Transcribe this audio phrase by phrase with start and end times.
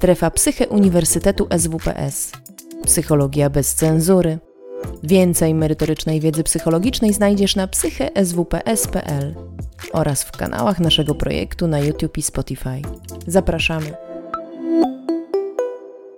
[0.00, 2.32] Strefa Psyche Uniwersytetu SWPS.
[2.84, 4.38] Psychologia bez cenzury.
[5.02, 9.34] Więcej merytorycznej wiedzy psychologicznej znajdziesz na psycheswps.pl
[9.92, 12.82] oraz w kanałach naszego projektu na YouTube i Spotify.
[13.26, 13.94] Zapraszamy.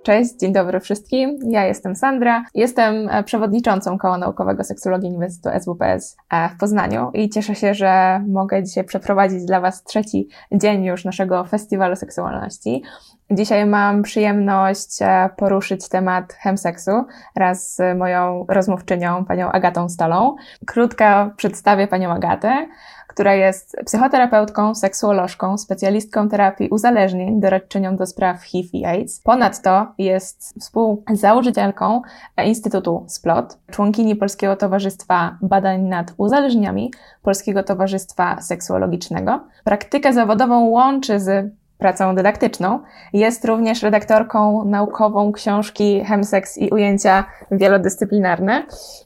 [0.03, 1.39] Cześć, dzień dobry wszystkim.
[1.49, 2.43] Ja jestem Sandra.
[2.53, 8.21] Jestem e, przewodniczącą Koła Naukowego Seksologii Uniwersytetu SWPS e, w Poznaniu i cieszę się, że
[8.27, 12.83] mogę dzisiaj przeprowadzić dla Was trzeci dzień już naszego Festiwalu Seksualności.
[13.31, 16.91] Dzisiaj mam przyjemność e, poruszyć temat chemseksu
[17.35, 20.35] wraz z moją rozmówczynią, panią Agatą Stalą.
[20.65, 22.67] Krótko przedstawię panią Agatę
[23.13, 29.21] która jest psychoterapeutką, seksuolożką, specjalistką terapii uzależnień, doradczynią do spraw HIV i AIDS.
[29.21, 32.01] Ponadto jest współzałożycielką
[32.45, 39.47] Instytutu SPLOT, członkini Polskiego Towarzystwa Badań nad Uzależnieniami, Polskiego Towarzystwa Seksuologicznego.
[39.63, 42.79] Praktykę zawodową łączy z pracą dydaktyczną.
[43.13, 48.63] Jest również redaktorką naukową książki Hemsex i ujęcia wielodyscyplinarne,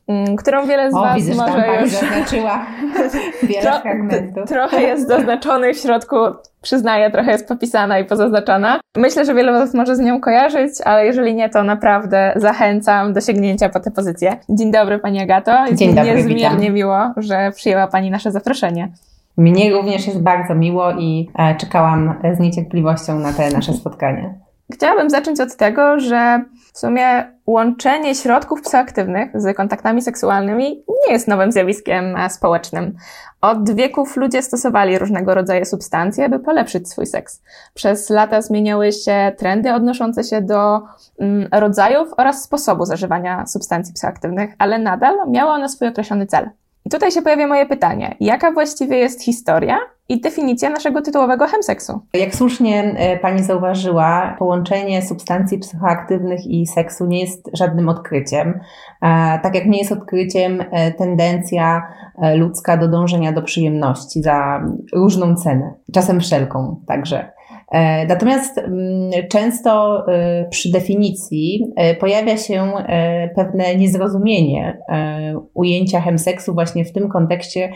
[0.07, 1.91] mm, którą wiele z o, Was widzę, może tam już...
[1.91, 2.65] zaznaczyła
[3.49, 4.49] wiele Tro fragmentów.
[4.49, 6.15] Trochę jest zaznaczony w środku,
[6.61, 8.79] przyznaję, trochę jest popisana i pozaznaczona.
[8.97, 13.13] Myślę, że wiele z Was może z nią kojarzyć, ale jeżeli nie, to naprawdę zachęcam
[13.13, 14.37] do sięgnięcia po tę pozycję.
[14.49, 15.51] Dzień dobry Pani Agato.
[15.73, 16.73] Dzień dobry, Niezmiernie witam.
[16.73, 18.89] miło, że przyjęła Pani nasze zaproszenie.
[19.37, 24.39] Mnie również jest bardzo miło i e, czekałam z niecierpliwością na te nasze spotkanie.
[24.73, 31.27] Chciałabym zacząć od tego, że w sumie łączenie środków psychoaktywnych z kontaktami seksualnymi nie jest
[31.27, 32.95] nowym zjawiskiem e, społecznym.
[33.41, 37.41] Od wieków ludzie stosowali różnego rodzaju substancje, by polepszyć swój seks.
[37.73, 40.81] Przez lata zmieniały się trendy odnoszące się do
[41.19, 46.49] mm, rodzajów oraz sposobu zażywania substancji psychoaktywnych, ale nadal miały one swój określony cel.
[46.87, 48.15] I tutaj się pojawia moje pytanie.
[48.19, 49.77] Jaka właściwie jest historia
[50.09, 51.99] i definicja naszego tytułowego chemseksu?
[52.13, 58.59] Jak słusznie e, Pani zauważyła, połączenie substancji psychoaktywnych i seksu nie jest żadnym odkryciem.
[59.01, 61.87] E, Tak jak nie jest odkryciem e, tendencja
[62.35, 64.63] ludzka do dążenia do przyjemności za
[64.93, 67.31] różną cenę, czasem wszelką także.
[67.71, 72.71] E, Natomiast mm, często e, przy definicji e, pojawia się
[73.35, 74.77] pewne niezrozumienie
[75.53, 77.69] ujęcia chemseksu właśnie w tym kontekście,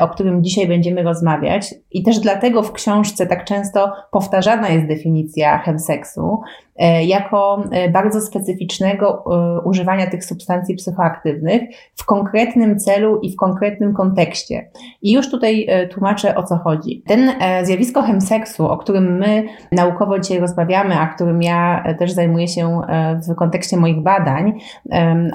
[0.00, 1.74] o którym dzisiaj będziemy rozmawiać.
[1.90, 6.40] I też dlatego w książce tak często powtarzana jest definicja chemseksu
[6.76, 11.62] e, jako e, bardzo specyficznego e, używania tych substancji psychoaktywnych
[11.94, 14.70] w konkretnym celu i w konkretnym kontekście.
[15.02, 17.02] I już tutaj tłumaczę o co chodzi.
[17.06, 17.30] Ten
[17.62, 22.80] zjawisko chemseksu, o którym my naukowo dzisiaj rozmawiamy, a którym ja też zajmuję się
[23.28, 24.52] w kontekście moich badań,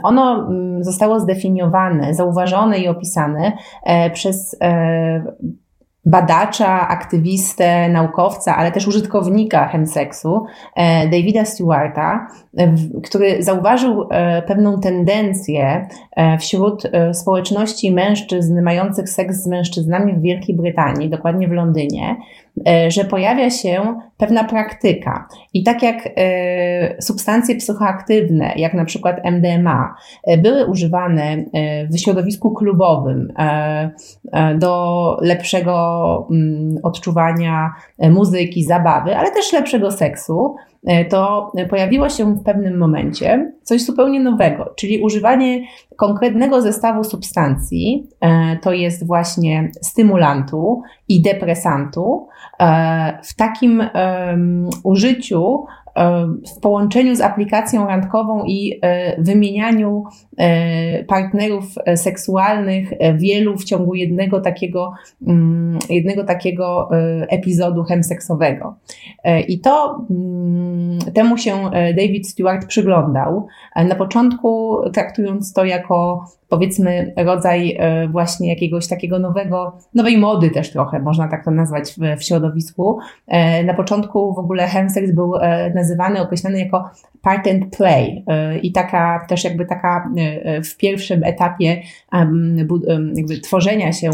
[0.03, 3.51] ono mm, zostało zdefiniowane, zauważone i opisane
[3.83, 5.37] e, przez e,
[6.05, 12.27] badacza, aktywistę, naukowca, ale też użytkownika chemseksu, e, Davida Stewarta,
[12.57, 14.07] e, który zauważył
[14.47, 15.87] pewną tendencję
[16.39, 16.83] wśród
[17.13, 22.15] społeczności mężczyzn mających seks z mężczyznami w Wielkiej Brytanii, dokładnie w Londynie,
[22.87, 25.27] że pojawia się pewna praktyka.
[25.53, 31.99] I tak jak e, substancje psychoaktywne, jak na przykład MDMA, e, były używane e, w
[31.99, 33.91] środowisku klubowym e,
[34.31, 40.76] e, do lepszego mm, odczuwania e, muzyki, zabawy, ale też lepszego seksu, e,
[41.09, 45.63] to pojawiło się w pewnym momencie coś zupełnie nowego, czyli używanie
[45.95, 52.27] konkretnego zestawu substancji, e, to jest właśnie stymulantu i depresantu,
[52.59, 53.83] e, w takim
[54.83, 55.86] użyciu e,
[56.55, 60.03] w połączeniu z aplikacją randkową i e, wymienianiu
[60.37, 64.93] e, partnerów e, seksualnych wielu w ciągu jednego takiego,
[65.27, 66.89] mm, jednego takiego
[67.29, 68.75] epizodu chemseksowego.
[69.47, 73.47] I to mm, temu się David Stewart przyglądał.
[73.75, 77.77] Na początku traktując to jako powiedzmy rodzaj
[78.11, 82.99] właśnie jakiegoś takiego nowego, nowej mody też trochę, można tak to nazwać w, w środowisku.
[83.65, 86.89] Na początku w ogóle chemsex był e, nazywany, określany jako
[87.21, 91.81] part and play e, i taka też jakby taka e, e, w pierwszym etapie
[93.15, 94.09] jakby tworzenia się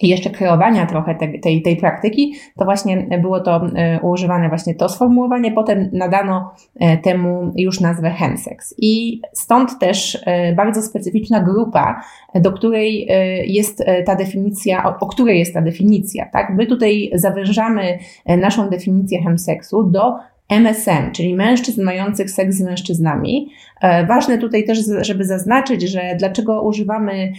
[0.00, 3.60] i jeszcze kreowania trochę te, tej, tej praktyki, to właśnie było to
[4.02, 8.74] używane właśnie to sformułowanie, potem nadano e, temu już nazwę chemsex.
[8.78, 12.02] I stąd też e, bardzo specyficzna grupa,
[12.34, 16.50] do której e, jest ta definicja, o, której jest ta definicja, tak?
[16.50, 20.14] My tutaj zawężamy naszą definicję chemseksu do
[20.48, 23.50] MSM, czyli mężczyzn mających seks z mężczyznami.
[23.80, 27.32] E, ważne tutaj też, żeby zaznaczyć, że dlaczego używamy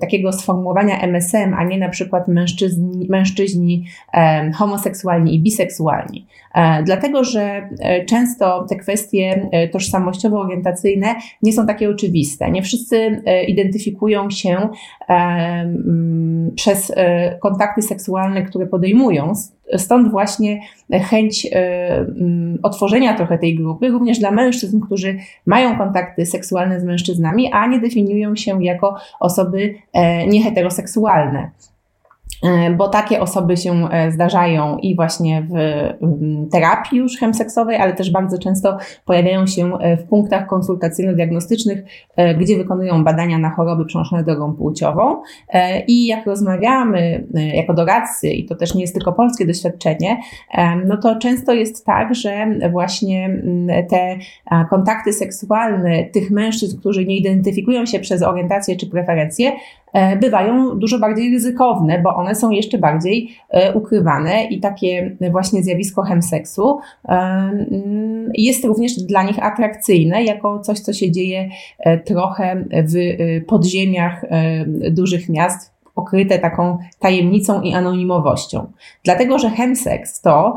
[0.00, 3.84] takiego sformułowania MSM, a nie na przykład mężczyźni, mężczyźni
[4.54, 6.26] homoseksualni i biseksualni.
[6.54, 12.50] E, dlatego, że e, często te kwestie tożsamościowo-orientacyjne nie są takie oczywiste.
[12.50, 14.68] Nie wszyscy identyfikują się
[16.54, 16.92] przez
[17.40, 19.32] kontakty seksualne, które podejmują.
[19.76, 20.60] Stąd właśnie
[20.90, 21.48] chęć
[22.62, 27.80] otworzenia trochę tej grupy, również dla mężczyzn, którzy mają kontakty seksualne z mężczyznami, a nie
[27.80, 31.50] definiują się jako osoby e, nieheteroseksualne.
[32.42, 35.56] E, bo takie osoby się e, zdarzają i właśnie w
[36.52, 41.82] terapii już chemseksowej, ale też bardzo często pojawiają się e, w punktach konsultacyjno-diagnostycznych,
[42.40, 45.22] gdzie wykonują badania na choroby przenoszone drogą płciową.
[45.86, 50.20] I jak rozmawiamy jako doradcy, i to też nie jest tylko polskie doświadczenie,
[50.86, 53.42] no to często jest tak, że właśnie
[53.90, 54.16] te
[54.70, 59.52] kontakty seksualne tych mężczyzn, którzy nie identyfikują się przez orientację czy preferencje,
[60.20, 66.02] bywają dużo bardziej ryzykowne, bo one są jeszcze bardziej e, ukrywane i takie właśnie zjawisko
[66.02, 71.48] chemseksu e, mm, jest również dla nich atrakcyjne jako coś, co się dzieje
[72.04, 72.94] trochę w
[73.46, 74.24] podziemiach
[74.90, 78.72] dużych miast, okryte taką tajemnicą i anonimowością.
[79.04, 80.56] Dlatego, że chemseks to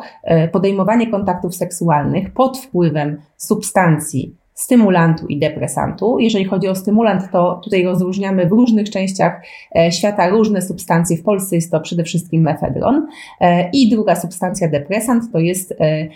[0.51, 6.19] podejmowanie kontaktów seksualnych pod wpływem substancji stymulantu i depresantu.
[6.19, 9.41] Jeżeli chodzi o stymulant, to tutaj rozróżniamy w różnych częściach
[9.75, 11.17] e, świata różne substancje.
[11.17, 13.07] W Polsce jest to przede wszystkim mefedron.
[13.41, 16.07] E, I druga substancja depresant to jest e,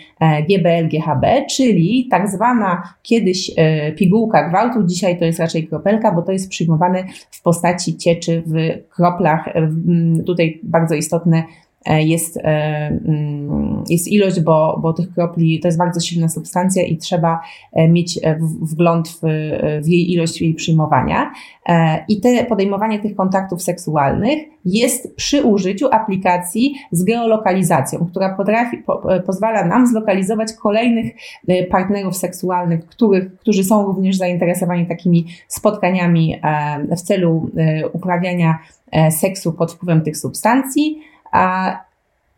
[0.42, 3.50] GBL-GHB, czyli tak zwana kiedyś
[3.96, 8.54] pigułka gwałtu, dzisiaj to jest raczej kropelka, bo to jest przyjmowane w postaci cieczy w
[8.94, 9.48] kroplach.
[10.26, 11.42] Tutaj bardzo istotne
[11.86, 12.42] jest, e,
[13.06, 17.40] mm, jest ilość, bo, bo tych kropli to jest bardzo silna substancja i trzeba
[17.72, 18.20] e, mieć
[18.62, 19.20] wgląd w,
[19.82, 21.32] w jej ilość, w jej przyjmowania.
[22.08, 29.02] I te podejmowanie tych kontaktów seksualnych jest przy użyciu aplikacji z geolokalizacją, która potrafi, po,
[29.26, 31.12] pozwala nam zlokalizować kolejnych
[31.70, 36.40] partnerów seksualnych, których, którzy są również zainteresowani takimi spotkaniami
[36.96, 37.50] w celu
[37.92, 38.58] uprawiania
[39.10, 41.00] seksu pod wpływem tych substancji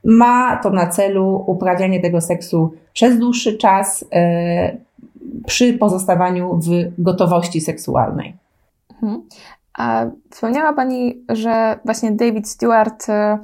[0.05, 4.77] ma to na celu uprawianie tego seksu przez dłuższy czas e,
[5.47, 6.69] przy pozostawaniu w
[7.03, 8.37] gotowości seksualnej.
[8.93, 9.23] Mhm.
[9.79, 13.39] A wspomniała Pani, że właśnie David Stewart e,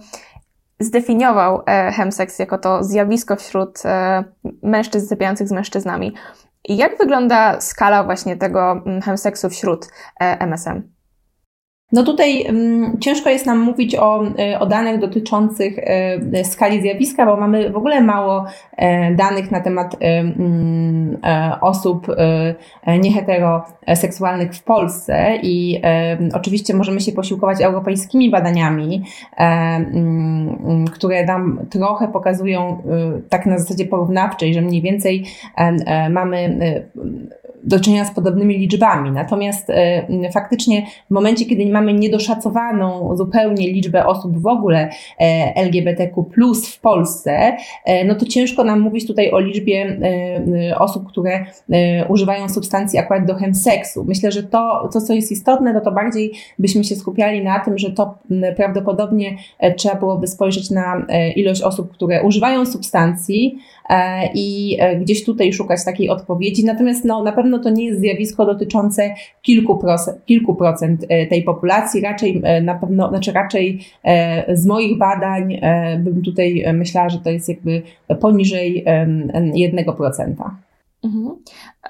[0.81, 3.83] zdefiniował e, chemseks jako to zjawisko wśród
[4.63, 6.15] mężczyzn sypiających z mężczyznami.
[6.69, 9.89] Jak wygląda skala właśnie tego mm, chemseksu wśród
[10.21, 10.98] MSM?
[11.93, 17.27] No tutaj um, ciężko jest nam mówić o, e, o danych dotyczących e, skali zjawiska,
[17.27, 18.45] bo mamy w ogóle mało
[18.77, 22.07] e, danych na temat e, mm, e, osób
[22.87, 25.83] e, nieheteroseksualnych w Polsce i
[26.35, 29.05] oczywiście możemy się posiłkować europejskimi badaniami,
[29.37, 32.83] mm, które nam trochę pokazują
[33.29, 35.25] tak na zasadzie porównawczej, że mniej więcej
[36.11, 36.59] mamy
[37.65, 39.11] do czynienia z podobnymi liczbami.
[39.11, 44.89] Natomiast e, faktycznie w momencie, kiedy mamy niedoszacowaną zupełnie liczbę osób w ogóle
[45.21, 46.25] e, LGBTQ
[46.55, 49.99] w Polsce, e, no to ciężko nam mówić tutaj o liczbie
[50.79, 51.45] osób, które
[52.09, 54.05] używają substancji akurat do chemseksu.
[54.05, 57.79] Myślę, że to, to co jest istotne, no to bardziej byśmy się skupiali na tym,
[57.79, 58.19] że to
[58.57, 59.37] prawdopodobnie
[59.77, 61.07] trzeba byłoby spojrzeć na
[61.37, 63.59] ilość osób, które używają substancji,
[64.35, 66.65] i gdzieś tutaj szukać takiej odpowiedzi.
[66.65, 71.43] Natomiast no, na pewno to nie jest zjawisko dotyczące kilku procent, kilku procent e, tej
[71.43, 72.01] populacji.
[72.01, 73.81] Raczej na pewno, znaczy raczej
[74.53, 75.61] z moich badań
[75.99, 77.83] bym tutaj myślała, że to jest jakby
[78.21, 78.85] poniżej
[79.55, 80.57] jednego procenta.
[81.05, 81.37] Mhm.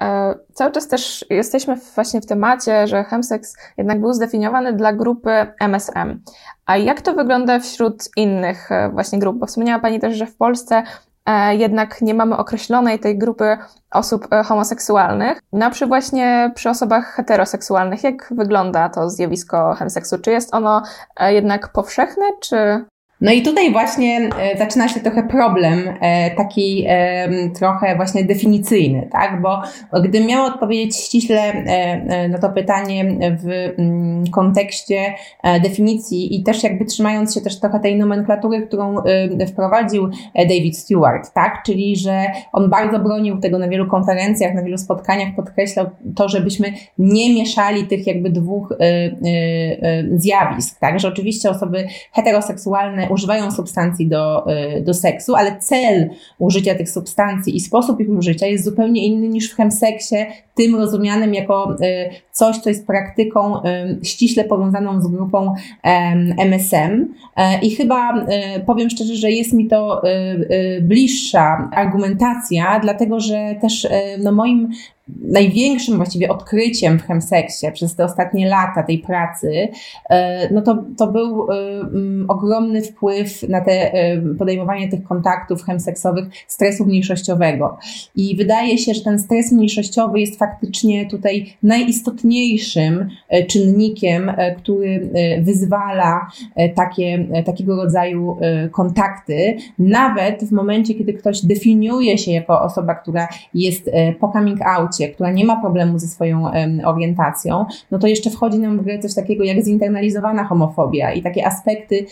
[0.01, 5.29] E, cały czas też jesteśmy właśnie w temacie, że chemsex jednak był zdefiniowany dla grupy
[5.59, 6.19] MSM.
[6.65, 9.37] A jak to wygląda wśród innych właśnie grup?
[9.37, 11.08] Bo wspomniała Pani też, że w Polsce E,
[11.51, 13.57] jednak nie mamy określonej tej grupy
[13.91, 15.39] osób e, homoseksualnych.
[15.53, 20.17] No przy właśnie przy osobach heteroseksualnych, jak wygląda to zjawisko chemseksu?
[20.19, 20.83] Czy jest ono
[21.17, 22.85] e, jednak powszechne, czy
[23.21, 26.87] no i tutaj właśnie e, zaczyna się trochę problem, e, taki
[27.59, 29.41] trochę właśnie definicyjny, tak?
[29.41, 29.61] Bo
[29.99, 33.05] gdybym miała odpowiedzieć ściśle e, na to pytanie
[33.43, 33.73] w
[34.31, 35.13] kontekście
[35.63, 38.95] definicji i też jakby trzymając się też trochę tej nomenklatury, którą
[39.47, 41.63] wprowadził David Stewart, tak?
[41.65, 46.73] Czyli, że on bardzo bronił tego na wielu konferencjach, na wielu spotkaniach, podkreślał to, żebyśmy
[46.97, 48.73] nie mieszali tych jakby dwóch
[50.15, 50.99] zjawisk, tak?
[50.99, 54.45] Że oczywiście osoby heteroseksualne używają substancji do,
[54.81, 59.51] do seksu, ale cel użycia tych substancji i sposób ich użycia jest zupełnie inny niż
[59.51, 60.15] w chemseksie,
[60.55, 61.75] tym rozumianym jako
[62.31, 63.61] coś, co jest praktyką
[64.03, 65.53] ściśle powiązaną z grupą
[66.37, 67.13] MSM.
[67.61, 68.25] I chyba
[68.65, 70.01] powiem szczerze, że jest mi to
[70.81, 73.87] bliższa argumentacja, dlatego że też
[74.23, 74.69] no moim
[75.21, 79.67] największym właściwie odkryciem w chemseksie przez te ostatnie lata tej pracy,
[80.09, 81.55] e, no to, to był e,
[82.27, 87.77] ogromny wpływ na te e, podejmowanie tych kontaktów chemseksowych stresu mniejszościowego.
[88.15, 93.09] I wydaje się, że ten stres mniejszościowy jest faktycznie tutaj najistotniejszym
[93.47, 95.09] czynnikiem, który
[95.41, 96.27] wyzwala
[96.75, 98.37] takie, takiego rodzaju
[98.71, 103.89] kontakty, nawet w momencie, kiedy ktoś definiuje się jako osoba, która jest
[104.19, 106.51] po coming out, która nie ma problemu ze swoją
[106.85, 111.47] orientacją, no to jeszcze wchodzi nam w grę coś takiego jak zinternalizowana homofobia i takie
[111.47, 112.05] aspekty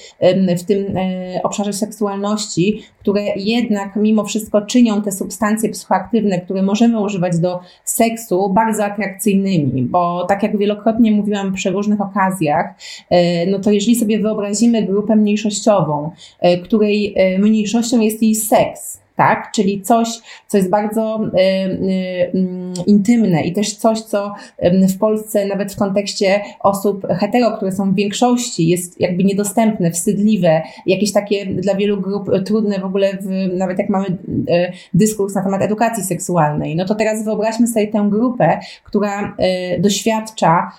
[0.58, 7.02] w tym e, obszarze seksualności, które jednak mimo wszystko czynią te substancje psychoaktywne, które możemy
[7.02, 12.76] używać do seksu, bardzo atrakcyjnymi, bo tak jak wielokrotnie mówiłam przy różnych okazjach,
[13.10, 19.52] e, no to jeżeli sobie wyobrazimy grupę mniejszościową, e, której mniejszością jest jej seks, tak?
[19.52, 20.08] Czyli coś,
[20.48, 22.32] co jest bardzo y, y,
[22.88, 24.34] intymne i też coś, co
[24.96, 30.62] w Polsce nawet w kontekście osób hetero, które są w większości, jest jakby niedostępne, wstydliwe,
[30.86, 35.44] jakieś takie dla wielu grup trudne w ogóle, w, nawet jak mamy y, dyskurs na
[35.44, 36.76] temat edukacji seksualnej.
[36.76, 39.38] No to teraz wyobraźmy sobie tę grupę, która
[39.80, 40.72] doświadcza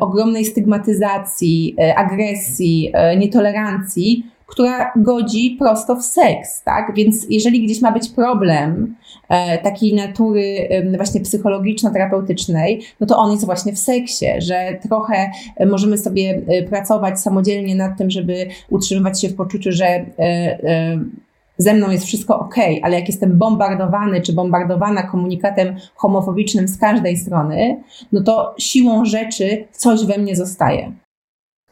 [0.00, 6.94] ogromnej stygmatyzacji, agresji, nietolerancji, która godzi prosto w seks, tak?
[6.94, 8.94] Więc jeżeli gdzieś ma być problem
[9.28, 15.30] e, takiej natury e, właśnie psychologiczno-terapeutycznej, no to on jest właśnie w seksie, że trochę
[15.56, 20.06] e, możemy sobie e, pracować samodzielnie nad tym, żeby utrzymywać się w poczuciu, że e,
[20.18, 20.98] e,
[21.58, 27.16] ze mną jest wszystko ok, ale jak jestem bombardowany czy bombardowana komunikatem homofobicznym z każdej
[27.16, 27.82] strony,
[28.12, 30.92] no to siłą rzeczy coś we mnie zostaje.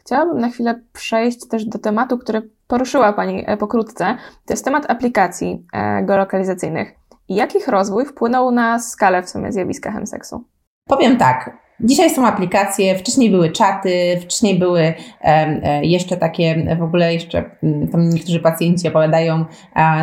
[0.05, 4.17] Chciałabym na chwilę przejść też do tematu, który poruszyła Pani e, pokrótce.
[4.45, 6.95] To jest temat aplikacji e, geolokalizacyjnych.
[7.29, 10.43] Jak ich rozwój wpłynął na skalę w sumie zjawiska chemseksu?
[10.87, 11.57] Powiem tak.
[11.79, 17.87] Dzisiaj są aplikacje, wcześniej były czaty, wcześniej były e, jeszcze takie, w ogóle jeszcze, mm,
[17.87, 19.45] tam niektórzy pacjenci opowiadają,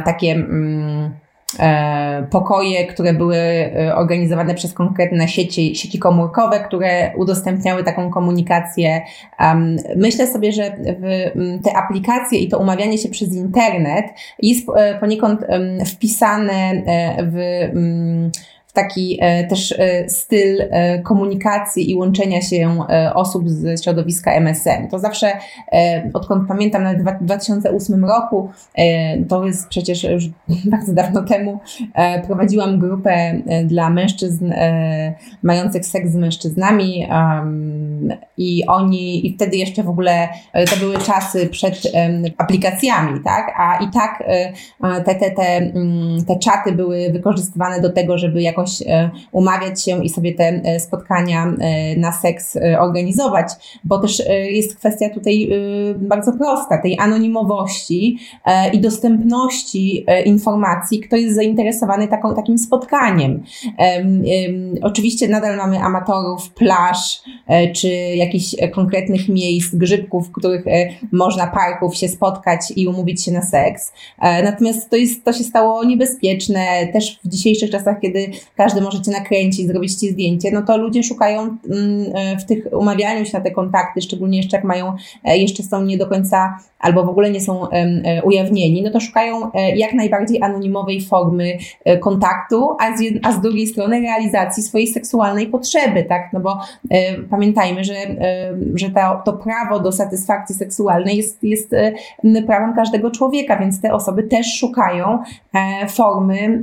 [0.04, 1.14] takie mm,
[2.30, 9.02] pokoje, które były e, organizowane przez konkretne sieci, sieci komórkowe, które udostępniały taką komunikację.
[9.96, 10.76] Myślę sobie, że
[11.64, 14.06] te aplikacje i to umawianie się przez internet
[14.42, 15.40] jest e, poniekąd
[15.86, 16.82] wpisane
[17.32, 17.68] w
[18.70, 22.84] w taki e, też e, styl e, komunikacji i łączenia się
[23.14, 24.88] osób z środowiska MSM.
[24.90, 25.32] To zawsze,
[26.14, 28.50] odkąd pamiętam, nawet w 2008 roku,
[29.28, 30.24] to jest przecież już
[30.72, 31.60] bardzo dawno temu,
[32.26, 34.52] prowadziłam grupę dla mężczyzn
[35.42, 37.08] mających seks z mężczyznami
[38.36, 40.28] i oni, i wtedy jeszcze w ogóle
[40.70, 41.82] to były czasy przed
[42.38, 43.54] aplikacjami, tak?
[43.58, 44.24] A i tak
[45.04, 49.84] te, te, te, mm, te czaty były wykorzystywane do tego, żeby jakoś jakoś e, umawiać
[49.84, 53.46] się i sobie te e, spotkania e, na seks organizować,
[53.84, 55.50] bo też jest kwestia tutaj
[55.96, 58.18] bardzo prosta, tej anonimowości
[58.72, 63.42] i dostępności informacji, kto jest zainteresowany taką, takim spotkaniem.
[64.82, 67.22] Oczywiście nadal mamy amatorów plaż,
[67.74, 70.64] czy jakichś konkretnych miejsc, grzybków, w których
[71.12, 73.92] można parków się spotkać i umówić się na seks.
[74.44, 76.60] Natomiast to, jest, to się stało niebezpieczne
[76.92, 81.02] też w dzisiejszych czasach, kiedy każdy może cię nakręcić, zrobić ci zdjęcie, no to ludzie
[81.02, 81.56] szukają mm,
[82.14, 85.84] e, w tych umawianiu się na te kontakty, szczególnie jeszcze jak mają, e, jeszcze są
[85.84, 90.42] nie do końca albo w ogóle nie są e, ujawnieni, no to szukają jak najbardziej
[90.42, 91.58] anonimowej formy
[92.00, 96.32] kontaktu, a z, a z drugiej strony realizacji swojej seksualnej potrzeby, tak?
[96.32, 96.58] No bo
[97.30, 97.94] pamiętajmy, że,
[98.74, 101.70] że to, to prawo do satysfakcji seksualnej jest, jest
[102.46, 105.18] prawem każdego człowieka, więc te osoby też szukają
[105.88, 106.62] formy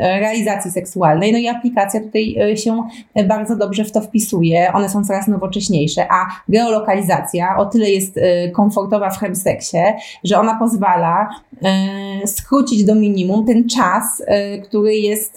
[0.00, 2.82] realizacji seksualnej no i aplikacja tutaj e, się
[3.28, 4.72] bardzo dobrze w to wpisuje.
[4.72, 9.78] One są coraz nowocześniejsze, a geolokalizacja o tyle jest e, komfortowa w chemseksie,
[10.24, 11.28] że ona pozwala
[11.62, 14.22] e, skrócić do minimum ten czas,
[14.64, 15.36] który jest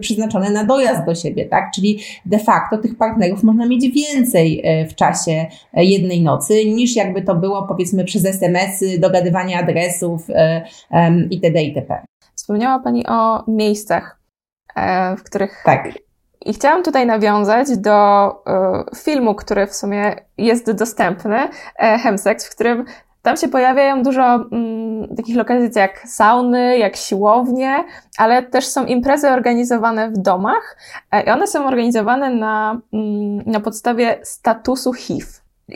[0.00, 1.70] przeznaczony na dojazd do siebie, tak?
[1.74, 7.34] Czyli de facto tych partnerów można mieć więcej w czasie jednej nocy, niż jakby to
[7.34, 10.26] było powiedzmy przez SMS-y, dogadywanie adresów
[11.30, 11.62] itd.
[11.62, 12.02] itp.
[12.34, 14.21] Wspomniała Pani o miejscach E,
[15.18, 15.62] w których.
[15.64, 15.88] Tak.
[16.44, 21.48] I chciałam tutaj nawiązać do e, filmu, który w sumie jest dostępny,
[21.78, 22.84] e, Hemsex, w którym
[23.22, 27.84] Tam się pojawiają dużo mm, takich lokalizacji jak sauny, jak siłownie,
[28.18, 30.76] ale też są imprezy organizowane w domach
[31.26, 35.26] i one są organizowane na, mm, na podstawie statusu HIV.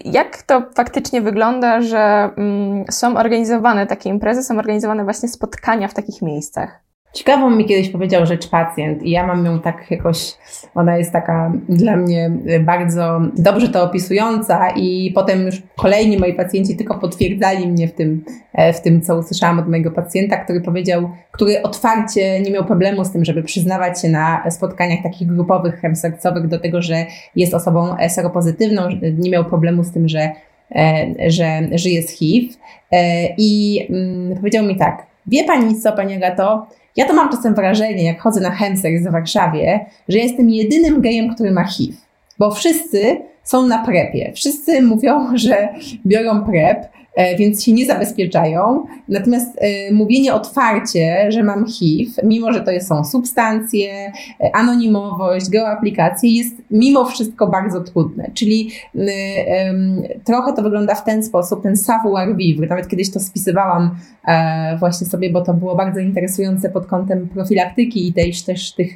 [0.04, 5.94] Jak to faktycznie wygląda, że mm, są organizowane takie imprezy, są organizowane właśnie spotkania w
[5.94, 6.85] takich miejscach?
[7.16, 10.34] Ciekawą mi kiedyś powiedział rzecz pacjent i ja mam ją tak jakoś,
[10.74, 12.30] ona jest taka dla mnie
[12.60, 18.24] bardzo dobrze to opisująca i potem już kolejni moi pacjenci tylko potwierdzali mnie w tym,
[18.52, 23.04] e, w tym, co usłyszałam od mojego pacjenta, który powiedział, który otwarcie nie miał problemu
[23.04, 27.06] z tym, żeby przyznawać się na spotkaniach takich grupowych, chemsercowych do tego, że
[27.36, 28.82] jest osobą seropozytywną,
[29.18, 30.30] nie miał problemu z tym, że,
[30.74, 32.54] e, że żyje z HIV.
[32.92, 37.54] E, i mm, powiedział mi tak, wie pani co, pani Agato, ja to mam czasem
[37.54, 41.98] wrażenie, jak chodzę na chemsex w Warszawie, że jestem jedynym gejem, który ma HIV.
[42.38, 44.32] Bo wszyscy są na prepie.
[44.34, 45.68] Wszyscy mówią, że
[46.06, 46.88] biorą prep,
[47.38, 48.86] więc się nie zabezpieczają.
[49.08, 56.30] Natomiast e, mówienie otwarcie, że mam HIV, mimo że to są substancje, e, anonimowość, geoaplikacje,
[56.30, 58.30] jest mimo wszystko bardzo trudne.
[58.34, 58.70] Czyli
[60.24, 62.66] trochę to wygląda w ten sposób, ten savoir vivre.
[62.66, 63.90] Nawet kiedyś to spisywałam
[64.78, 68.94] właśnie sobie, bo to było bardzo interesujące pod kątem profilaktyki i też, też tych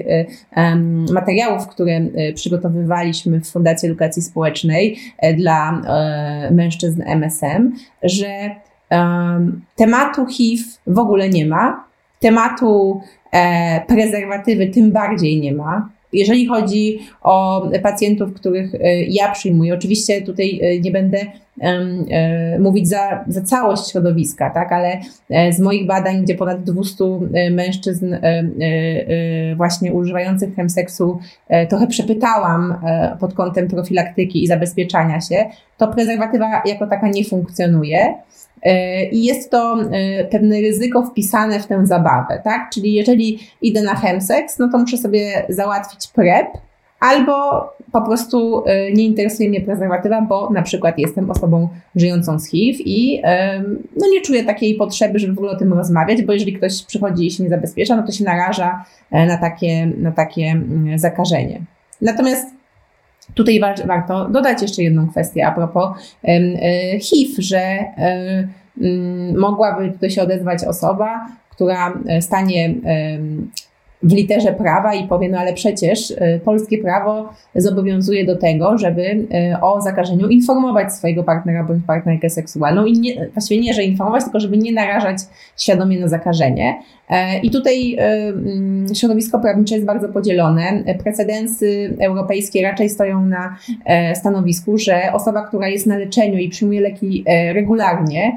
[1.12, 2.00] materiałów, które
[2.34, 4.96] przygotowywaliśmy w Fundacji Edukacji Społecznej
[5.36, 5.82] dla
[6.50, 7.72] mężczyzn MSM,
[8.10, 8.50] że
[8.90, 11.84] um, tematu HIV w ogóle nie ma,
[12.20, 13.00] tematu
[13.32, 15.88] e, prezerwatywy tym bardziej nie ma.
[16.12, 21.18] Jeżeli chodzi o pacjentów, których e, ja przyjmuję, oczywiście tutaj e, nie będę
[21.60, 25.00] e, mówić za, za całość środowiska, tak, ale
[25.52, 27.04] z moich badań, gdzie ponad 200
[27.50, 28.16] mężczyzn
[29.56, 31.18] właśnie używających chemseksu
[31.68, 32.74] trochę przepytałam
[33.20, 35.44] pod kątem profilaktyki i zabezpieczania się,
[35.78, 38.14] to prezerwatywa jako taka nie funkcjonuje.
[39.12, 39.76] I jest to
[40.30, 42.70] pewne ryzyko wpisane w tę zabawę, tak?
[42.72, 46.48] Czyli jeżeli idę na chemseks, no to muszę sobie załatwić PrEP,
[47.00, 47.32] albo
[47.92, 48.64] po prostu
[48.94, 53.22] nie interesuje mnie prezerwatywa, bo na przykład jestem osobą żyjącą z HIV i
[53.96, 57.26] no nie czuję takiej potrzeby, żeby w ogóle o tym rozmawiać, bo jeżeli ktoś przychodzi
[57.26, 61.60] i się nie zabezpiecza, no to się naraża e, na takie, na takie mm, zakażenie.
[62.02, 62.60] Natomiast
[63.34, 65.88] Tutaj warto dodać jeszcze jedną kwestię a propos
[66.24, 68.48] e, HIV, że e,
[69.36, 72.74] mogłaby tutaj się odezwać osoba, która stanie
[74.02, 79.02] w literze prawa i powie, no ale przecież y, polskie prawo zobowiązuje do tego, żeby
[79.02, 79.26] y,
[79.60, 84.40] o zakażeniu informować swojego partnera bądź partnerkę seksualną i nie, właściwie nie, że informować, tylko
[84.40, 85.18] żeby nie narażać
[85.56, 86.82] świadomie na zakażenie.
[87.10, 90.84] E, I tutaj e, mm, środowisko prawnicze jest bardzo podzielone.
[91.02, 96.80] Precedensy europejskie raczej stoją na e, stanowisku, że osoba, która jest na leczeniu i przyjmuje
[96.80, 98.36] leki regularnie,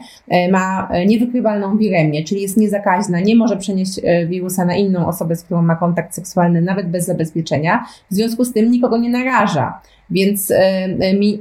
[0.52, 5.62] ma niewykrywalną wiremię, czyli jest niezakaźna, nie może przenieść wirusa na inną osobę, z którą
[5.62, 7.86] ma kontakt seksualny, nawet bez zabezpieczenia.
[8.12, 9.80] W związku z tym nikogo nie naraża.
[10.10, 10.54] Więc
[11.20, 11.40] mi,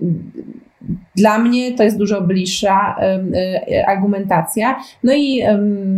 [1.17, 4.81] dla mnie to jest dużo bliższa e, argumentacja.
[5.05, 5.43] No i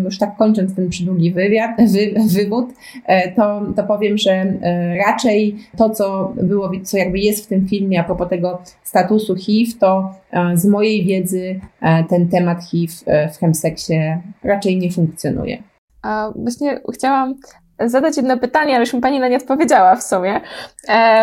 [0.05, 2.67] już tak kończąc ten przydługi wywiad, wy, wywód,
[3.07, 7.69] e, to, to powiem, że e, raczej to, co było, co jakby jest w tym
[7.69, 10.15] filmie a propos tego statusu HIV, to
[10.55, 11.61] z mojej wiedzy
[12.09, 12.93] ten temat HIV
[13.35, 15.63] w chemseksie raczej nie funkcjonuje.
[16.03, 17.35] A właśnie chciałam
[17.81, 20.41] zadać jedno pytanie, ale już mi Pani na nie odpowiedziała w sumie,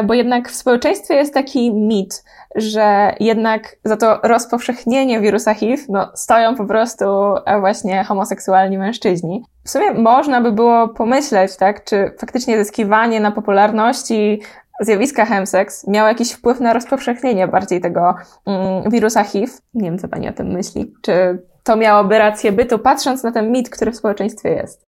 [0.04, 2.24] bo jednak w społeczeństwie jest taki mit,
[2.56, 7.06] że jednak za to rozpowszechnienie wirusa HIV no, stoją po prostu
[7.46, 9.44] e, właśnie homoseksualni mężczyźni.
[9.64, 14.42] W sumie można by było pomyśleć, tak, czy faktycznie zyskiwanie na popularności
[14.82, 19.54] zjawiska chemsex miało jakiś wpływ na rozpowszechnienie bardziej tego mm, wirusa HIV.
[19.74, 20.94] Nie wiem, co Pani o tym myśli.
[21.02, 24.91] Czy to miałoby rację bytu, patrząc na ten mit, który w społeczeństwie jest?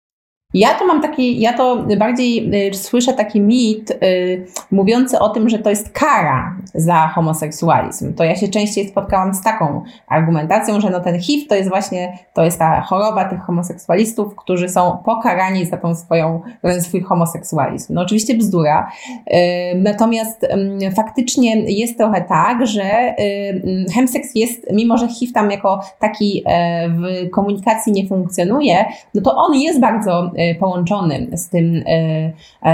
[0.53, 5.49] Ja to mam taki, ja to bardziej y, słyszę taki mit y, mówiący o tym,
[5.49, 8.13] że to jest kara za homoseksualizm.
[8.13, 12.17] To ja się częściej spotkałam z taką argumentacją, że no ten HIV to jest właśnie,
[12.33, 17.93] to jest ta choroba tych homoseksualistów, którzy są pokarani za tą swoją, ten swój homoseksualizm.
[17.93, 18.91] No oczywiście bzdura.
[19.09, 19.33] Y,
[19.75, 20.47] natomiast
[20.95, 26.89] faktycznie jest trochę tak, że y, hemseks jest, mimo że HIV tam jako taki e,
[26.89, 31.83] w komunikacji nie funkcjonuje, no to on jest bardzo połączony z tym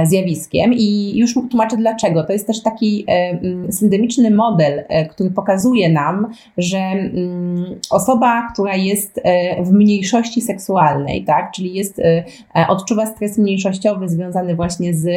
[0.03, 2.23] zjawiskiem i już tłumaczę dlaczego.
[2.23, 3.05] To jest też taki
[3.69, 9.21] syndemiczny model, który pokazuje nam, że mm, osoba, która jest
[9.59, 12.01] w mniejszości seksualnej, tak, czyli jest,
[12.67, 15.07] odczuwa stres mniejszościowy związany właśnie z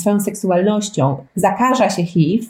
[0.00, 2.46] swoją seksualnością, zakaża się HIV,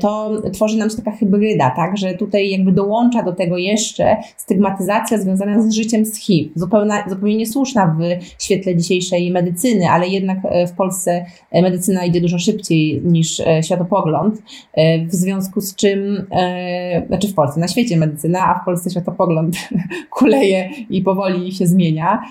[0.00, 5.18] to tworzy nam się taka hybryda, tak, że tutaj jakby dołącza do tego jeszcze stygmatyzacja
[5.18, 10.66] związana z życiem z HIV, zupełnie, zupełnie niesłuszna w świetle dzisiejszej medycyny, ale jednak e,
[10.66, 14.42] w Polsce e, medycyna idzie dużo szybciej niż e, światopogląd,
[15.06, 16.26] w związku z czym,
[17.06, 19.56] znaczy w Polsce, na świecie medycyna, a w Polsce światopogląd
[20.18, 22.22] kuleje i powoli się zmienia.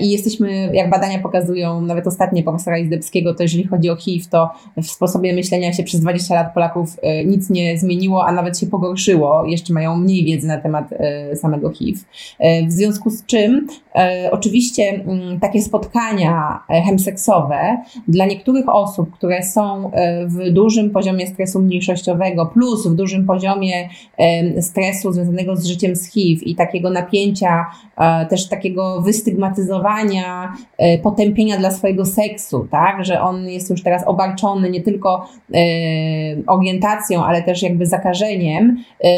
[0.00, 4.50] I jesteśmy, jak badania pokazują, nawet ostatnie profesora Izdebskiego, to jeżeli chodzi o HIV, to
[4.76, 6.96] w sposobie myślenia się przez 20 lat Polaków
[7.26, 10.90] nic nie zmieniło, a nawet się pogorszyło, jeszcze mają mniej wiedzy na temat
[11.34, 12.00] samego HIV.
[12.68, 13.66] W związku z czym
[14.30, 21.26] oczywiście mm, takie spotkania e, hemseksowe dla niektórych osób, które są e, w dużym poziomie
[21.26, 23.88] stresu mniejszościowego plus w dużym poziomie
[24.60, 27.66] stresu związanego z życiem z HIV i takiego napięcia,
[28.30, 30.52] też takiego wystygmatyzowania,
[31.02, 35.28] potępienia dla swojego seksu, tak, że on jest już teraz obarczony nie tylko
[36.46, 38.76] orientacją, ale też jakby zakażeniem,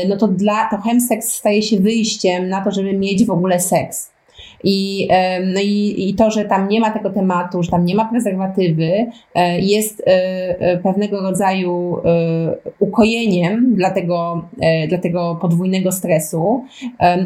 [0.08, 4.17] no to dla to hemseks staje się wyjściem na to, żeby mieć w ogóle seks.
[4.64, 5.08] I,
[5.54, 9.06] no i, i to, że tam nie ma tego tematu, że tam nie ma prezerwatywy,
[9.34, 10.10] e, jest e,
[10.60, 11.96] e, pewnego rodzaju
[12.78, 14.48] ukojeniem dla tego,
[14.88, 16.64] dla tego podwójnego stresu,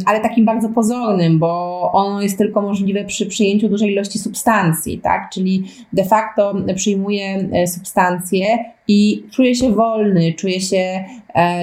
[0.07, 5.31] ale takim bardzo pozornym, bo ono jest tylko możliwe przy przyjęciu dużej ilości substancji, tak?
[5.33, 8.59] Czyli de facto przyjmuje substancje
[8.93, 11.05] i czuje się wolny, czuje się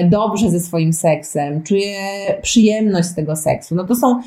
[0.04, 1.96] dobrze ze swoim seksem, czuje
[2.42, 3.74] przyjemność z tego seksu.
[3.74, 4.20] No to są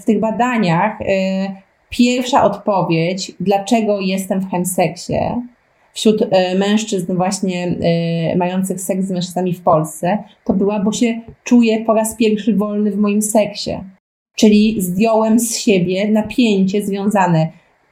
[0.00, 5.18] w tych badaniach Y, pierwsza odpowiedź, dlaczego jestem w chemseksie,
[5.92, 6.24] wśród
[6.58, 7.74] mężczyzn właśnie
[8.36, 12.90] mających seks z mężczyznami w Polsce, to była, bo się czuję po raz pierwszy wolny
[12.90, 13.70] w moim seksie.
[14.36, 17.48] Czyli zdjąłem z siebie napięcie związane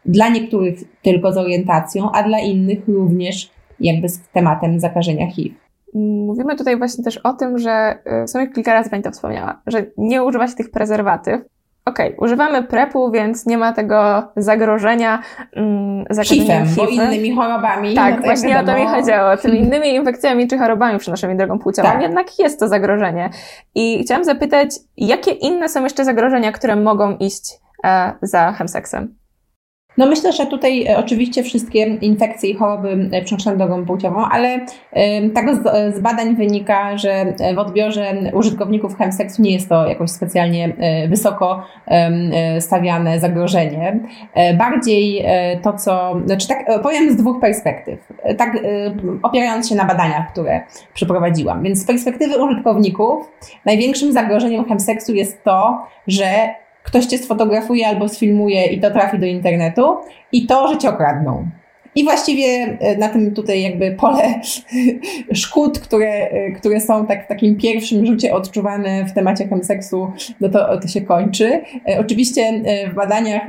[0.06, 5.54] dla niektórych tylko z orientacją, a dla innych również jakby z tematem zakażenia HIV.
[6.26, 9.86] Mówimy tutaj właśnie też o tym, że w sumie kilka razy Pani to wspomniała, że
[9.96, 11.40] nie używa się tych prezerwatyw,
[11.88, 17.94] Okej, okay, używamy prepu, więc nie ma tego zagrożenia mm, HIV-em, bo innymi chorobami.
[17.94, 18.78] Tak, no właśnie wiadomo.
[18.78, 19.36] o to mi chodziło.
[19.42, 21.88] Tymi innymi infekcjami czy chorobami przenoszonymi drogą płciową.
[21.88, 22.02] Tak.
[22.02, 23.30] Jednak jest to zagrożenie.
[23.74, 27.50] I chciałam zapytać, jakie inne są jeszcze zagrożenia, które mogą iść
[27.84, 29.17] e, za chemseksem?
[29.98, 34.60] No myślę, że tutaj e, oczywiście wszystkie infekcje i choroby e, przenoszone drogą płciową, ale
[35.34, 35.54] tak
[35.94, 41.62] z badań wynika, że w odbiorze użytkowników chemseksu nie jest to jakoś specjalnie e, wysoko
[42.60, 44.00] stawiane zagrożenie.
[44.58, 45.26] Bardziej
[45.62, 48.58] to, co, znaczy tak powiem z dwóch perspektyw, tak
[49.22, 50.60] opierając się na badaniach, które
[50.94, 51.62] przeprowadziłam.
[51.62, 53.30] Więc z perspektywy użytkowników
[53.64, 56.28] największym zagrożeniem chemseksu jest to, że
[56.88, 59.96] ktoś cię sfotografuje albo sfilmuje i to trafi do internetu
[60.32, 61.50] i to, że cię okradną.
[61.98, 62.46] I właściwie
[62.80, 64.40] e, na tym tutaj jakby pole
[65.32, 70.48] szkód, które, e, które są tak w takim pierwszym rzucie odczuwane w temacie chemseksu, no
[70.48, 71.60] to, to się kończy.
[71.88, 73.42] E, oczywiście w badaniach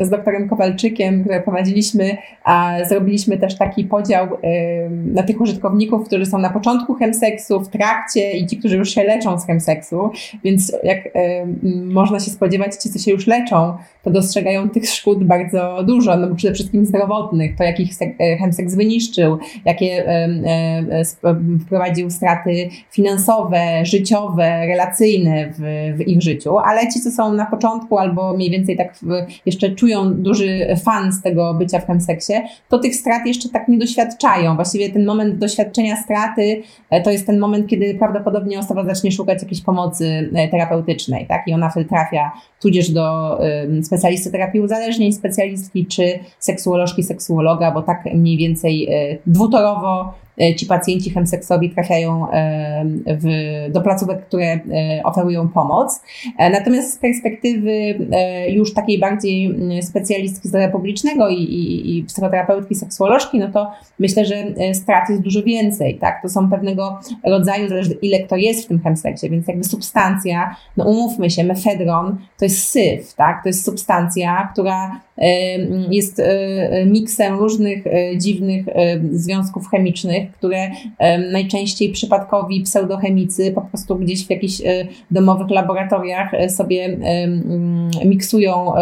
[0.00, 4.28] z doktorem Kowalczykiem, które prowadziliśmy, a zrobiliśmy też taki podział
[4.90, 9.04] na tych użytkowników, którzy są na początku chemseksu, w trakcie i ci, którzy już się
[9.04, 10.10] leczą z chemseksu,
[10.44, 10.98] więc jak
[11.84, 16.28] można się spodziewać, ci, co się już leczą, to dostrzegają tych szkód bardzo dużo, no
[16.28, 20.28] bo przede wszystkim zdrowotnych, to jakich e, chemseks wyniszczył, jakie e,
[20.92, 21.04] e,
[21.64, 25.60] wprowadził straty finansowe, życiowe, relacyjne w,
[25.96, 28.98] w ich życiu, ale ci, co są na początku albo mniej więcej tak
[29.46, 32.32] jeszcze czują duży fan z tego bycia w chemseksie,
[32.68, 34.54] to tych strat jeszcze tak nie doświadczają.
[34.56, 36.62] Właściwie ten moment doświadczenia straty
[37.04, 41.42] to jest ten moment, kiedy prawdopodobnie osoba zacznie szukać jakiejś pomocy terapeutycznej, tak?
[41.48, 43.38] I ona wtedy trafia tudzież do
[43.82, 46.18] specjalisty terapii uzależnień, specjalistki czy
[46.70, 53.26] seksuolożki, seksuologa, bo tak mniej więcej e, dwutorowo E, ci pacjenci chemseksowi trafiają e, w,
[53.72, 54.60] do placówek, które
[55.04, 56.00] oferują pomoc.
[56.38, 57.98] Natomiast z perspektywy
[58.48, 64.24] już takiej bardziej mm, specjalistki zdrowia publicznego i, i, i psychoterapeutki, seksuolożki, no to myślę,
[64.24, 64.34] że
[64.74, 66.22] strat jest dużo więcej, tak?
[66.22, 70.84] To są pewnego rodzaju, zależy ile kto jest w tym chemseksie, więc jakby substancja, no
[70.84, 73.42] umówmy się, mefedron to jest syf, tak?
[73.42, 75.00] To jest substancja, która
[75.90, 76.22] jest
[76.86, 77.84] miksem różnych
[78.16, 78.66] dziwnych
[79.12, 80.70] związków chemicznych, które
[81.32, 84.62] najczęściej przypadkowi pseudochemicy po prostu gdzieś w jakichś
[85.10, 86.98] domowych laboratoriach sobie
[88.04, 88.72] miksują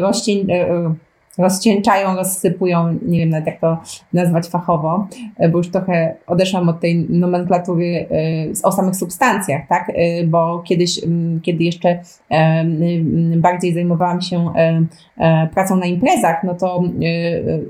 [0.00, 0.46] roślin
[1.38, 3.78] rozcieńczają, rozsypują, nie wiem nawet jak to
[4.12, 9.92] nazwać fachowo, e, bo już trochę odeszłam od tej nomenklatury e, o samych substancjach, tak?
[9.94, 11.00] E, bo kiedyś,
[11.42, 11.98] kiedy jeszcze
[13.36, 14.52] bardziej zajmowałam się
[15.54, 16.82] pracą na imprezach, no to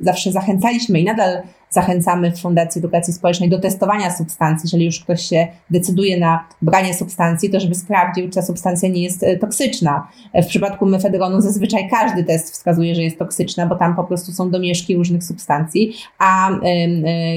[0.01, 4.67] zawsze zachęcaliśmy i nadal zachęcamy w Fundacji Edukacji Społecznej do testowania substancji.
[4.67, 9.03] Jeżeli już ktoś się decyduje na branie substancji, to żeby sprawdził, czy ta substancja nie
[9.03, 10.09] jest e, toksyczna.
[10.33, 14.33] E, w przypadku mefedronu zazwyczaj każdy test wskazuje, że jest toksyczna, bo tam po prostu
[14.33, 16.59] są domieszki różnych substancji, a e,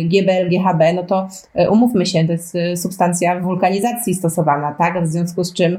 [0.04, 1.28] GBL, GHB, no to
[1.70, 5.04] umówmy się, to jest substancja w wulkanizacji stosowana, tak?
[5.04, 5.78] W związku z czym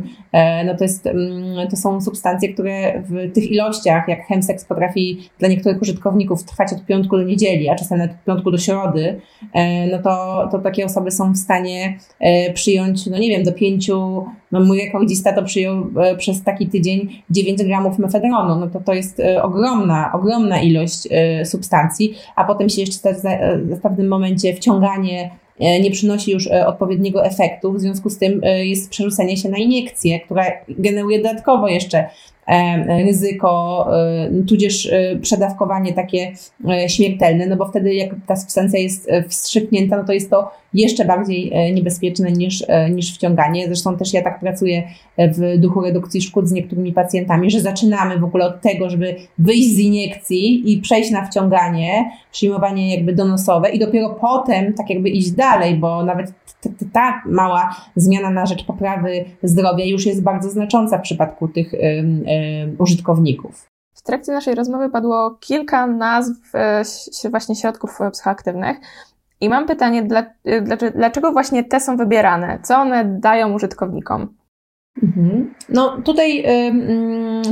[0.67, 5.49] no to, jest, mm, to są substancje, które w tych ilościach, jak chemseks potrafi dla
[5.49, 9.21] niektórych użytkowników trwać od piątku do niedzieli, a czasem nawet od do środy,
[9.53, 13.53] e, no to, to takie osoby są w stanie e, przyjąć, no nie wiem, do
[13.53, 18.81] pięciu, no mój rekordzista to przyjął e, przez taki tydzień 9 gramów mefedronu, no to
[18.81, 21.09] to jest ogromna, ogromna ilość
[21.45, 23.15] substancji, a potem się jeszcze
[23.57, 29.37] w pewnym momencie wciąganie nie przynosi już odpowiedniego efektu, w związku z tym jest przerzucenie
[29.37, 32.05] się na iniekcję, która generuje dodatkowo jeszcze
[33.07, 36.33] ryzyko, e, tudzież e, przedawkowanie takie
[36.69, 41.05] e, śmiertelne, no bo wtedy jak ta substancja jest wstrzyknięta, no to jest to jeszcze
[41.05, 43.67] bardziej niebezpieczne niż, niż wciąganie.
[43.67, 44.83] Zresztą też ja tak pracuję
[45.19, 49.75] w duchu redukcji szkód z niektórymi pacjentami, że zaczynamy w ogóle od tego, żeby wyjść
[49.75, 55.31] z iniekcji i przejść na wciąganie, przyjmowanie jakby donosowe i dopiero potem tak jakby iść
[55.31, 56.33] dalej, bo nawet
[56.93, 61.75] ta mała zmiana na rzecz poprawy zdrowia już jest bardzo znacząca w przypadku tych
[62.79, 63.67] użytkowników.
[63.95, 66.83] W trakcie naszej rozmowy padło kilka nazw e,
[67.31, 68.77] właśnie środków psychoaktywnych.
[69.41, 70.09] I mam pytanie,
[70.95, 72.59] dlaczego właśnie te są wybierane?
[72.63, 74.35] Co one dają użytkownikom?
[75.03, 75.55] Mhm.
[75.69, 76.45] No tutaj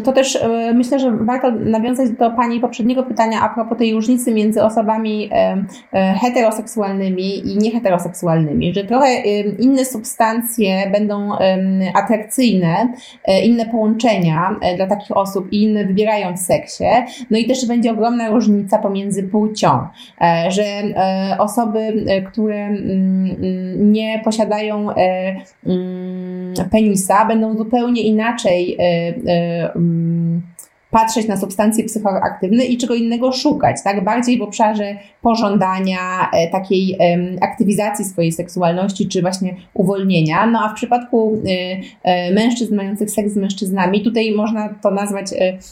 [0.05, 4.35] to też y, myślę, że warto nawiązać do Pani poprzedniego pytania a propos tej różnicy
[4.35, 5.31] między osobami
[5.93, 9.15] heteroseksualnymi i nieheteroseksualnymi, że trochę
[9.59, 11.31] inne substancje będą
[11.95, 12.89] atrakcyjne,
[13.45, 16.85] inne połączenia dla takich osób i inne wybierają w seksie.
[17.31, 19.87] No i też będzie ogromna różnica pomiędzy płcią,
[20.49, 20.65] że
[21.39, 22.71] osoby, które
[23.77, 24.87] nie posiadają
[26.65, 30.43] penisa, będą zupełnie inaczej e, e, mm,
[30.91, 34.05] patrzeć na substancje psychoaktywne i czego innego szukać, tak?
[34.05, 36.99] Bardziej w obszarze pożądania, e, takiej
[37.41, 40.47] aktywizacji swojej seksualności, czy właśnie uwolnienia.
[40.47, 41.43] No a w przypadku
[42.35, 45.27] mężczyzn mających seks z mężczyznami, tutaj można to nazwać,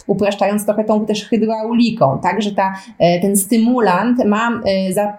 [0.07, 2.43] upraszczając trochę tą też hydrauliką, tak?
[2.43, 2.75] Że ta,
[3.23, 5.17] ten stymulant ma za,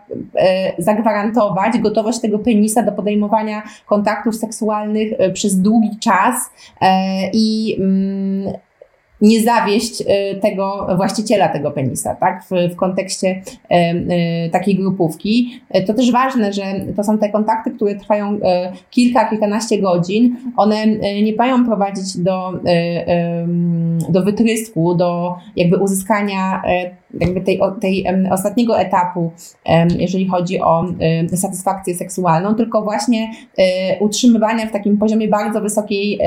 [0.78, 6.52] zagwarantować gotowość tego penisa do podejmowania kontaktów seksualnych przez długi czas
[7.34, 8.54] i mm,
[9.22, 12.44] nie zawieść e, tego właściciela tego penisa, tak?
[12.44, 15.62] W, w kontekście e, e, takiej grupówki.
[15.88, 16.64] To też ważne, że
[16.96, 18.40] to są te kontakty, które trwają
[18.90, 20.36] kilka, kilkanaście godzin.
[20.58, 20.88] One
[21.24, 22.54] nie mają prowadzić do,
[24.10, 26.62] do wytrysku, do jakby uzyskania
[27.20, 29.32] jakby tej, tej ostatniego etapu,
[30.00, 30.86] jeżeli chodzi o
[31.36, 33.32] satysfakcję seksualną, tylko właśnie
[34.00, 36.20] utrzymywania w takim poziomie bardzo wysokiej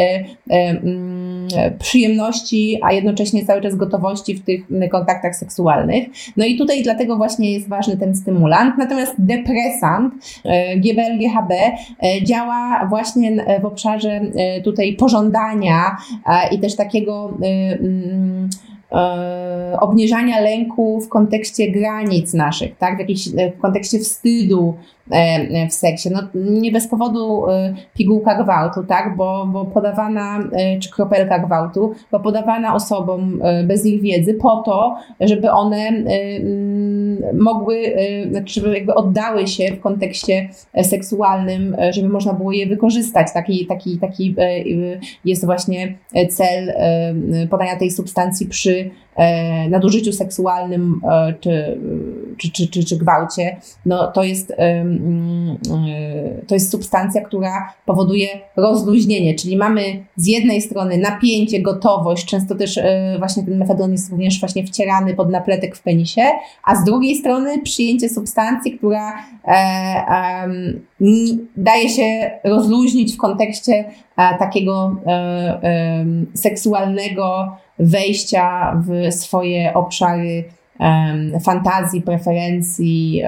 [1.79, 4.61] przyjemności, a jednocześnie cały czas gotowości w tych
[4.91, 6.09] kontaktach seksualnych.
[6.37, 8.79] No i tutaj dlatego właśnie jest ważny ten stymulant.
[8.79, 15.97] Natomiast depresant e, GBL-GHB e, działa właśnie w obszarze e, tutaj pożądania
[16.51, 18.51] i też takiego mm,
[19.81, 22.99] obniżania lęku w kontekście granic naszych, tak?
[22.99, 25.02] w, w kontekście wstydu, E,
[25.71, 26.11] w seksie.
[26.11, 29.17] No, nie bez powodu e, pigułka gwałtu, tak?
[29.17, 34.97] bo, bo podawana, e, czy kropelka gwałtu, bo podawana osobom bez ich wiedzy po to,
[35.21, 37.97] żeby one mm, mogły,
[38.31, 40.49] znaczy żeby jakby oddały się w kontekście
[40.83, 43.27] seksualnym, żeby można było je wykorzystać.
[43.35, 44.37] Taki, taki, taki
[45.25, 45.95] jest właśnie
[46.31, 46.73] cel
[47.51, 48.91] podania tej substancji przy
[49.71, 51.01] nadużyciu seksualnym
[51.41, 51.81] czy,
[52.39, 53.57] czy, czy, czy, czy gwałcie.
[53.87, 59.83] No, to jest Mm, y, to jest substancja, która powoduje rozluźnienie, czyli mamy
[60.17, 62.83] z jednej strony napięcie, gotowość, często też y,
[63.19, 66.23] właśnie ten mefedron jest również właśnie wcierany pod napletek w penisie,
[66.65, 69.13] a z drugiej strony przyjęcie substancji, która
[69.45, 70.49] e,
[71.57, 73.73] daje się rozluźnić w kontekście
[74.17, 80.45] e, takiego e, seksualnego wejścia w swoje obszary
[81.45, 83.23] fantazji, preferencji,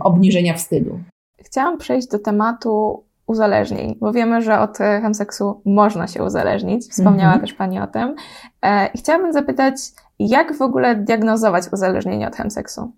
[0.00, 1.00] obniżenia wstydu.
[1.44, 6.88] Chciałam przejść do tematu uzależnień, bo wiemy, że od chemseksu można się uzależnić.
[6.90, 7.40] Wspomniała mhm.
[7.40, 8.14] też Pani o tym.
[8.62, 9.74] E, I chciałabym zapytać,
[10.18, 12.92] jak w ogóle diagnozować uzależnienie od chemseksu?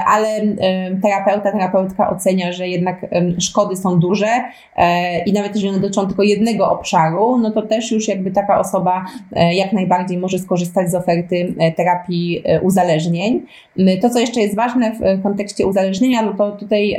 [0.08, 0.42] ale
[1.04, 3.06] terapeuta, terapeutka ocenia, że jednak
[3.40, 4.28] szkody są duże
[4.76, 8.60] e, i nawet jeżeli one dotyczą tylko jednego obszaru, no to też już jakby taka
[8.60, 13.46] osoba e, jak najbardziej może skorzystać z oferty e, terapii uzależnień.
[14.02, 16.98] To, co jeszcze jest ważne w kontekście uzależnienia, no to tutaj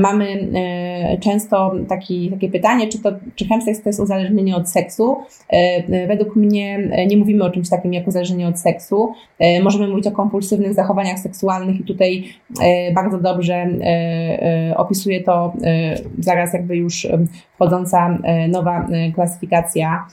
[0.00, 0.48] mamy
[1.20, 5.16] często taki, takie pytanie, czy, to, czy chemseks to jest uzależnienie od seksu.
[6.08, 9.12] Według mnie nie mówimy o czymś takim jak uzależnienie od seksu.
[9.62, 12.24] Możemy mówić o kompulsywnych zachowaniach seksualnych i tutaj
[12.62, 13.68] E, bardzo dobrze e,
[14.70, 15.52] e, opisuje to
[16.18, 17.06] zaraz jakby już
[17.54, 20.06] wchodząca nowa klasyfikacja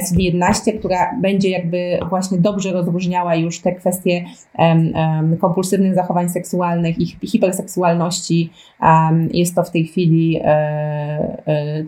[0.00, 4.24] ICD-11, która będzie jakby właśnie dobrze rozróżniała już te kwestie
[5.40, 8.50] kompulsywnych zachowań seksualnych i hiperseksualności.
[9.32, 10.40] Jest to w tej chwili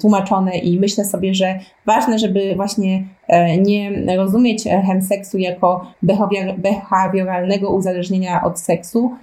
[0.01, 3.05] tłumaczone i myślę sobie, że ważne, żeby właśnie
[3.59, 5.87] nie rozumieć chemseksu jako
[6.59, 9.17] behawioralnego uzależnienia od seksu,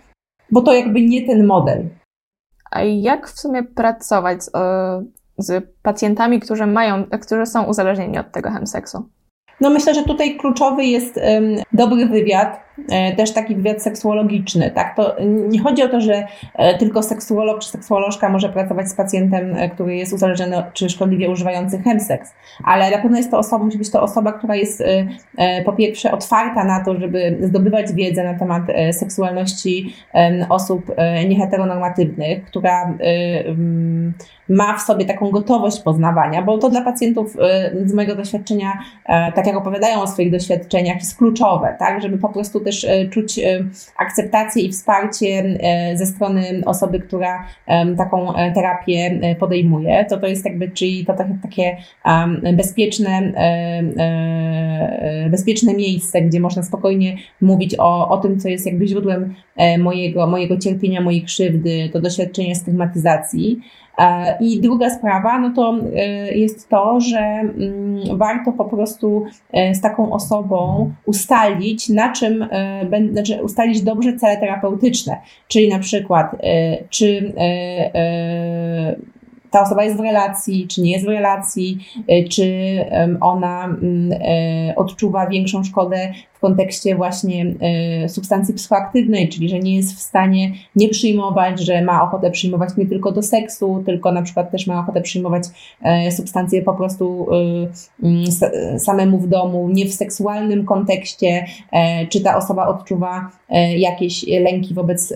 [0.51, 1.89] bo to jakby nie ten model.
[2.71, 5.03] A jak w sumie pracować z, e,
[5.37, 9.09] z pacjentami, którzy mają, którzy są uzależnieni od tego chemseksu?
[9.61, 11.19] No myślę, że tutaj kluczowy jest
[11.73, 12.59] dobry wywiad, e,
[13.17, 14.71] też taki wywiad seksuologiczny.
[14.71, 14.95] Tak?
[14.95, 19.55] To nie chodzi o to, że e, tylko seksuolog czy seksuolożka może pracować z pacjentem,
[19.55, 23.77] e, który jest uzależniony czy szkodliwie używający chemseks, ale na pewno jest to osoba, musi
[23.77, 24.83] być to osoba, która jest
[25.65, 29.93] po pierwsze otwarta na to, żeby zdobywać wiedzę na temat seksualności
[30.49, 30.91] osób
[31.27, 32.93] nieheteronormatywnych, która
[34.49, 37.37] ma w sobie taką gotowość poznawania, bo to dla pacjentów
[37.85, 42.60] z mojego doświadczenia, tak jak opowiadają o swoich doświadczeniach, jest kluczowe, tak, żeby po prostu
[42.61, 43.63] też e, czuć e,
[43.97, 47.47] akceptację i wsparcie e, ze strony osoby, która
[47.97, 50.05] taką terapię podejmuje.
[50.09, 51.77] To to jest jakby, czyli to takie
[52.53, 53.33] bezpieczne,
[55.29, 59.33] bezpieczne miejsce, gdzie można spokojnie mówić o, o tym, co jest jakby źródłem
[59.79, 63.59] mojego, mojego cierpienia, mojej krzywdy, to doświadczenie stygmatyzacji.
[63.97, 69.75] E, I druga sprawa, no to e, jest to, że mm, warto po prostu e,
[69.75, 72.47] z taką osobą ustalić, na czym,
[73.11, 76.35] znaczy ustalić dobrze cele terapeutyczne, czyli na przykład,
[76.89, 77.33] czy
[79.51, 81.77] ta osoba jest w relacji, czy nie jest w relacji,
[82.29, 82.45] czy
[83.21, 84.11] ona mm,
[84.75, 87.45] odczuwa większą szkodę kontekście właśnie
[88.03, 92.69] e, substancji psychoaktywnej, czyli że nie jest w stanie nie przyjmować, że ma ochotę przyjmować
[92.77, 95.43] nie tylko do seksu, tylko na przykład też ma ochotę przyjmować
[95.81, 97.27] e, substancje po prostu
[98.01, 98.25] e, mm,
[98.79, 101.45] samemu w domu, nie w seksualnym kontekście,
[102.09, 103.31] czy ta osoba odczuwa
[103.77, 105.13] jakieś lęki wobec,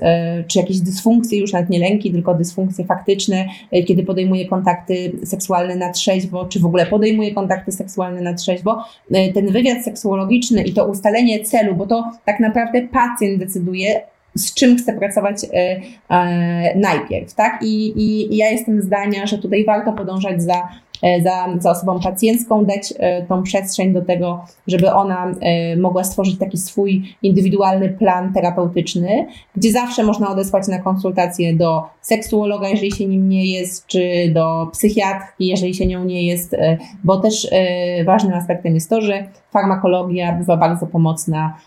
[0.47, 3.45] czy jakieś dysfunkcje, już nawet nie lęki, tylko dysfunkcje faktyczne,
[3.87, 8.83] kiedy podejmuje kontakty seksualne na trzeźwo, czy w ogóle podejmuje kontakty seksualne na trzeźwo.
[9.33, 14.01] Ten wywiad seksuologiczny i to ustalenie ustalenie celu, bo to tak naprawdę pacjent decyduje,
[14.35, 17.59] z czym chce pracować e, e, najpierw, tak?
[17.61, 20.67] I, i, I ja jestem zdania, że tutaj warto podążać za
[21.23, 26.39] za, za osobą pacjencką, dać e, tą przestrzeń do tego, żeby ona e, mogła stworzyć
[26.39, 33.05] taki swój indywidualny plan terapeutyczny, gdzie zawsze można odesłać na konsultację do seksuologa, jeżeli się
[33.05, 36.55] nim nie jest, czy do psychiatrki, jeżeli się nią nie jest,
[37.03, 37.47] bo też
[38.05, 41.57] ważnym aspektem jest to, że farmakologia bywa bardzo pomocna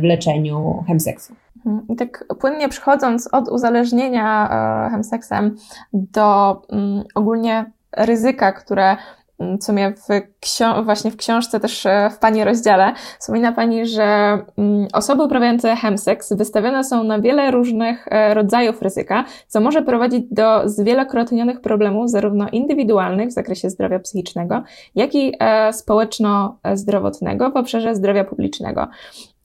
[0.00, 1.34] w leczeniu chemseksu.
[1.56, 1.86] Mhm.
[1.88, 4.48] I tak płynnie przechodząc od uzależnienia
[4.90, 5.56] chemseksem
[5.92, 7.64] do um, ogólnie
[7.96, 8.96] ryzyka, które
[9.40, 14.38] mm, co mnie w właśnie w książce też e, w Pani rozdziale, wspomina Pani, że
[14.58, 20.24] mm, osoby uprawiające chemseks wystawione są na wiele różnych e, rodzajów ryzyka, co może prowadzić
[20.30, 24.62] do zwielokrotnionych problemów zarówno indywidualnych w zakresie zdrowia psychicznego,
[24.94, 28.88] jak i e, społeczno-zdrowotnego w obszarze zdrowia publicznego.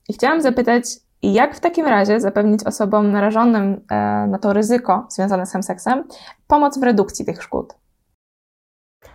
[0.09, 0.83] I chciałam zapytać,
[1.23, 3.81] jak w takim razie zapewnić osobom narażonym
[4.27, 6.03] na to ryzyko związane z chemseksem
[6.47, 7.80] pomoc w redukcji tych szkód?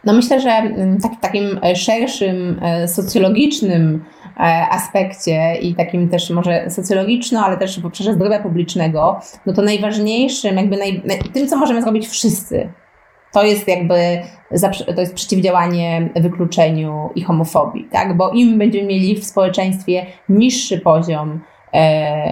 [0.04, 4.04] No myślę, że mm, tak, takim e, szerszym e, socjologicznym
[4.36, 9.62] e, aspekcie i takim też może socjologiczno, ale też w obszarze zdrowia publicznego, no to
[9.62, 12.72] najważniejszym, jakby naj, tym, co możemy zrobić wszyscy,
[13.32, 13.94] to jest jakby
[14.94, 18.16] to jest przeciwdziałanie wykluczeniu i homofobii, tak?
[18.16, 21.40] Bo im będziemy mieli w społeczeństwie niższy poziom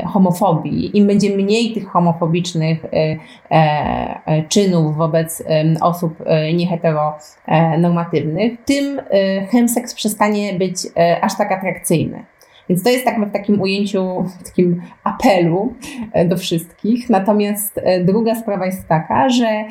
[0.06, 3.16] homofobii, im będzie mniej tych homofobicznych e,
[3.50, 5.44] e, czynów wobec
[5.80, 6.18] osób
[6.54, 9.00] nieheteronormatywnych, tym
[9.50, 10.76] chemseks przestanie być
[11.20, 12.24] aż tak atrakcyjny.
[12.68, 15.72] Więc to jest tak w takim ujęciu, w takim apelu
[16.26, 17.10] do wszystkich.
[17.10, 19.64] Natomiast druga sprawa jest taka, że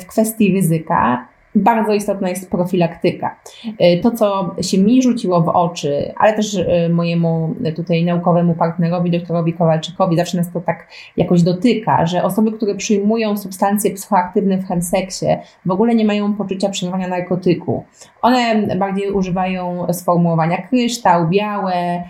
[0.00, 3.36] w kwestii ryzyka bardzo istotna jest profilaktyka.
[3.78, 9.10] E, to, co się mi rzuciło w oczy, ale też e, mojemu tutaj naukowemu partnerowi,
[9.10, 14.68] doktorowi Kowalczykowi, zawsze nas to tak jakoś dotyka, że osoby, które przyjmują substancje psychoaktywne w
[14.68, 15.26] chemseksie,
[15.66, 17.84] w ogóle nie mają poczucia przyjmowania narkotyku.
[18.22, 22.02] One bardziej używają sformułowania kryształ, białe,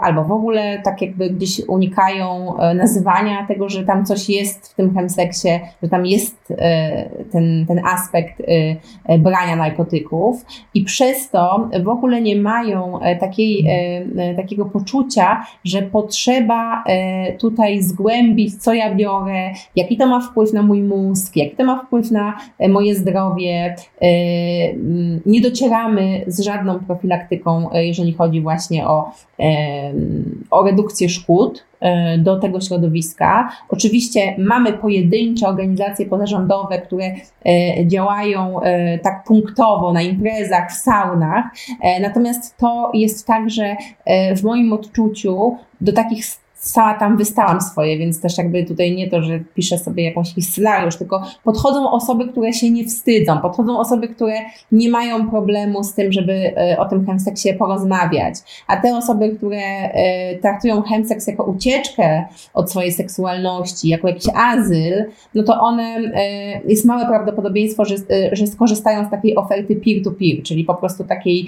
[0.00, 4.74] albo w ogóle tak jakby gdzieś unikają e, nazywania tego, że tam coś jest w
[4.74, 5.48] tym chemseksie,
[5.82, 8.42] że tam jest e, ten, ten aspekt
[9.18, 13.66] brania narkotyków i przez to w ogóle nie mają takiej,
[14.36, 16.84] takiego poczucia, że potrzeba
[17.38, 21.84] tutaj zgłębić, co ja biorę, jaki to ma wpływ na mój mózg, jaki to ma
[21.84, 22.36] wpływ na
[22.68, 23.76] moje zdrowie.
[25.26, 29.12] Nie docieramy z żadną profilaktyką, jeżeli chodzi właśnie o
[30.50, 33.52] o redukcję szkód e, do tego środowiska.
[33.68, 41.44] Oczywiście mamy pojedyncze organizacje pozarządowe, które e, działają e, tak punktowo na imprezach, w saunach,
[42.00, 43.76] natomiast to jest tak, że
[44.36, 46.24] w moim odczuciu do takich
[46.60, 50.96] sama tam wystałam swoje, więc też jakby tutaj nie to, że piszę sobie jakąś scenariusz,
[50.96, 54.34] tylko podchodzą osoby, które się nie wstydzą, podchodzą osoby, które
[54.72, 58.34] nie mają problemu z tym, żeby e, o tym chemseksie porozmawiać,
[58.66, 65.04] a te osoby, które e, traktują chemseks jako ucieczkę od swojej seksualności, jako jakiś azyl,
[65.34, 67.94] no to one, e, jest małe prawdopodobieństwo, że,
[68.32, 71.46] że skorzystają z takiej oferty peer-to-peer, czyli po prostu takiej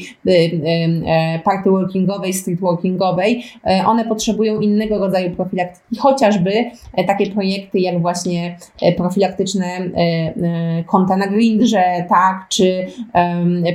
[1.44, 3.44] party workingowej, street workingowej,
[3.86, 6.52] one potrzebują innego rodzaju profilaktyki, chociażby
[6.94, 12.86] e, takie projekty jak właśnie e, profilaktyczne e, konta na Grindrze, tak, czy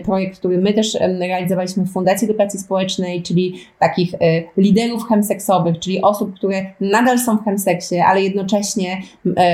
[0.03, 4.11] projekt, który my też realizowaliśmy w Fundacji Edukacji Społecznej, czyli takich
[4.57, 9.01] liderów chemseksowych, czyli osób, które nadal są w chemseksie, ale jednocześnie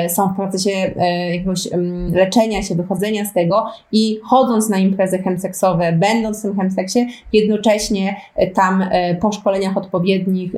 [0.07, 0.71] są w procesie
[1.31, 1.67] jakiegoś
[2.13, 8.15] leczenia się, wychodzenia z tego i chodząc na imprezy chemseksowe, będąc w tym chemseksie, jednocześnie
[8.53, 8.85] tam
[9.21, 10.51] po szkoleniach odpowiednich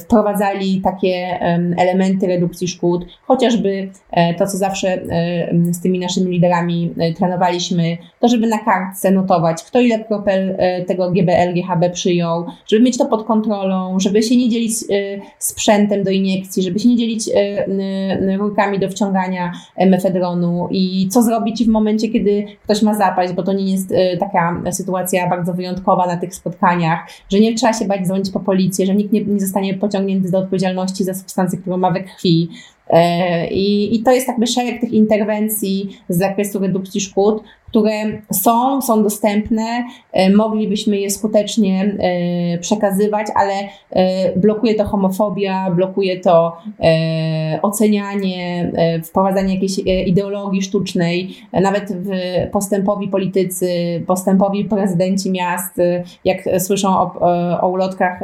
[0.00, 1.38] wprowadzali takie
[1.76, 7.96] elementy redukcji szkód, chociażby e, to, co zawsze e, z tymi naszymi liderami e, trenowaliśmy,
[8.20, 13.06] to żeby na kartce notować, kto ile kropel tego GBL, GHB przyjął, żeby mieć to
[13.06, 14.72] pod kontrolą, żeby się nie dzielić
[15.38, 17.30] sprzętem do iniekcji, żeby się nie dzielić
[18.38, 19.52] rurkami do wciągania
[19.86, 24.62] mefedronu i co zrobić w momencie, kiedy ktoś ma zapaść, bo to nie jest taka
[24.70, 28.94] sytuacja bardzo wyjątkowa na tych spotkaniach, że nie trzeba się bać dzwonić po policję, że
[28.94, 32.48] nikt nie, nie zostanie pociągnięty do odpowiedzialności za substancję, którą ma we krwi.
[32.90, 37.92] E, I, I to jest jakby szereg tych interwencji z zakresu redukcji szkód, które
[38.32, 43.52] są, są dostępne, e, moglibyśmy je skutecznie e, przekazywać, ale
[43.90, 46.56] e, blokuje to homofobia, blokuje to
[47.62, 48.72] ocenianie,
[49.04, 51.92] wprowadzanie jakiejś ideologii sztucznej, nawet
[52.52, 53.68] postępowi politycy,
[54.06, 55.80] postępowi prezydenci miast,
[56.24, 57.14] jak słyszą o,
[57.60, 58.20] o ulotkach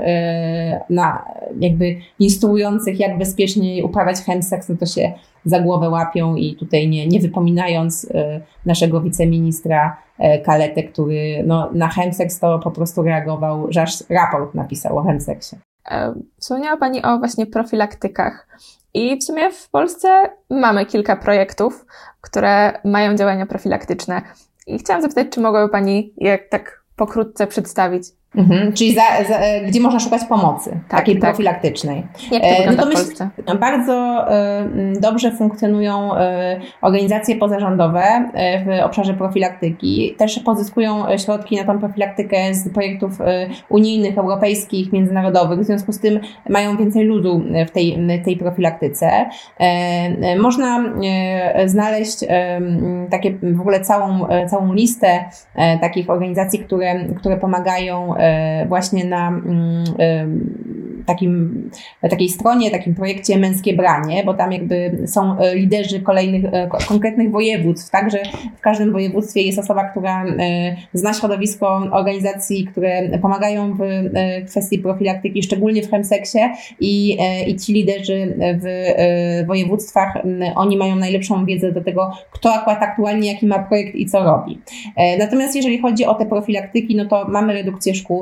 [0.91, 1.25] na,
[1.61, 5.13] jakby instruujących, jak bezpiecznie uprawiać chemseks, no to się
[5.45, 11.71] za głowę łapią i tutaj nie, nie wypominając e, naszego wiceministra e, Kaletę, który no,
[11.73, 15.57] na chemseks to po prostu reagował, że aż raport napisał o chemseksie.
[15.91, 18.49] E, wspomniała Pani o właśnie profilaktykach.
[18.95, 20.09] I w sumie w Polsce
[20.51, 21.87] mamy kilka projektów,
[22.21, 24.23] które mają działania profilaktyczne.
[24.67, 28.05] I chciałam zapytać, czy mogłaby Pani jak tak pokrótce przedstawić,
[28.37, 31.31] Mhm, czyli za, za, gdzie można szukać pomocy, tak, takiej tak.
[31.31, 32.03] profilaktycznej.
[32.31, 33.29] Jak to wygląda no to w Polsce?
[33.61, 34.27] Bardzo
[34.97, 36.19] y, dobrze funkcjonują y,
[36.83, 40.15] organizacje pozarządowe y, w obszarze profilaktyki.
[40.19, 43.19] Też pozyskują środki na tą profilaktykę z projektów
[43.69, 45.61] unijnych, europejskich, międzynarodowych.
[45.61, 49.11] W związku z tym mają więcej ludu w tej, tej profilaktyce.
[50.39, 50.85] Można
[51.67, 52.19] znaleźć
[53.11, 55.25] takie w ogóle całą, całą listę
[55.81, 58.24] takich organizacji, które, które pomagają E,
[58.69, 59.85] właśnie na mm,
[61.07, 61.71] takim,
[62.01, 67.31] takiej stronie, takim projekcie Męskie Branie, bo tam jakby są e, liderzy kolejnych, e, konkretnych
[67.31, 68.19] województw, także
[68.57, 70.25] w każdym województwie jest osoba, która
[70.93, 73.81] zna środowisko organizacji, które pomagają w
[74.51, 76.39] kwestii profilaktyki, szczególnie w chemseksie.
[76.81, 80.19] I, i ci liderzy w województwach,
[80.55, 84.59] oni mają najlepszą wiedzę do tego, kto akurat aktualnie jaki ma projekt i co robi.
[85.19, 88.14] Natomiast jeżeli chodzi o te profilaktyki, no to mamy redukcję szkół,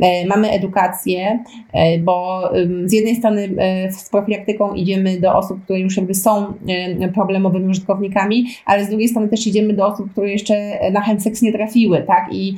[0.00, 2.42] e, mamy edukację, e, bo
[2.84, 6.54] z jednej strony e, z profilaktyką idziemy do osób, które już jakby są
[7.14, 10.54] problemowymi użytkownikami, ale z drugiej strony też idziemy do osób, które jeszcze
[10.92, 12.28] na chemseks nie trafiły, tak?
[12.32, 12.56] I,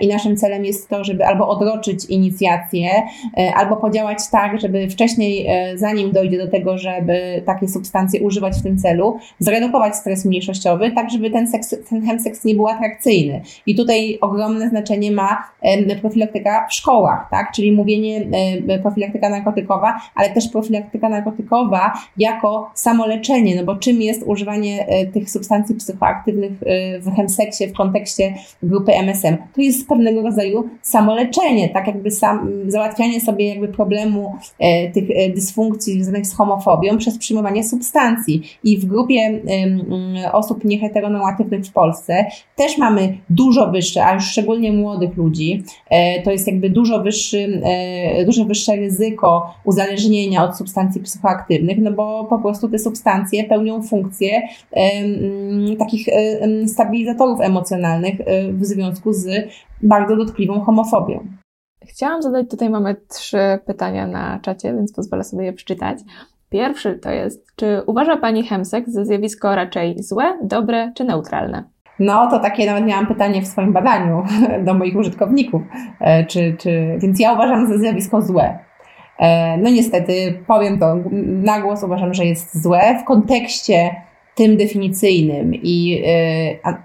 [0.00, 2.90] I naszym celem jest to, żeby albo odroczyć inicjację,
[3.54, 8.78] albo podziałać tak, żeby wcześniej, zanim dojdzie do tego, żeby takie substancje używać w tym
[8.78, 13.42] celu, zredukować stres mniejszościowy, tak żeby ten, seks, ten chemseks nie był atrakcyjny.
[13.66, 15.44] I tutaj ogromne znaczenie ma
[15.96, 17.52] profilaktyka w szkołach, tak?
[17.52, 18.26] Czyli mówienie
[18.68, 25.06] e, profilaktyka narkotykowa, ale też profilaktyka narkotykowa jako samoleczenie, no bo czym jest używanie e,
[25.06, 29.36] tych substancji psychoaktywnych e, w chemseksie w kontekście grupy MSM?
[29.54, 34.34] To jest pewnego rodzaju samoleczenie, tak jakby sam, załatwianie sobie jakby problemu
[34.94, 38.42] tych dysfunkcji związanych z homofobią przez przyjmowanie substancji.
[38.64, 39.40] I w grupie
[40.32, 42.26] osób nieheteronormatywnych w Polsce
[42.56, 45.64] też mamy dużo wyższe, a już szczególnie młodych ludzi, E,
[46.24, 52.24] to jest jakby dużo, wyższy, e, dużo wyższe ryzyko uzależnienia od substancji psychoaktywnych, no bo
[52.24, 54.42] po prostu te substancje pełnią funkcję
[55.78, 56.06] takich
[56.66, 59.28] stabilizatorów emocjonalnych e, w związku z
[59.82, 61.26] bardzo dotkliwą homofobią.
[61.86, 65.98] Chciałam zadać, tutaj mamy trzy pytania na czacie, więc pozwolę sobie je przeczytać.
[66.50, 71.64] Pierwszy to jest, czy uważa Pani Hemsek za zjawisko raczej złe, dobre czy neutralne?
[72.00, 74.22] No to takie nawet miałam pytanie w swoim badaniu
[74.66, 75.62] do moich użytkowników,
[76.00, 78.58] e, czy, czy, więc ja uważam za zjawisko złe.
[79.18, 80.96] E, no niestety, powiem to
[81.42, 83.94] na głos, uważam, że jest złe w kontekście
[84.34, 86.02] tym definicyjnym i
[86.64, 86.78] e,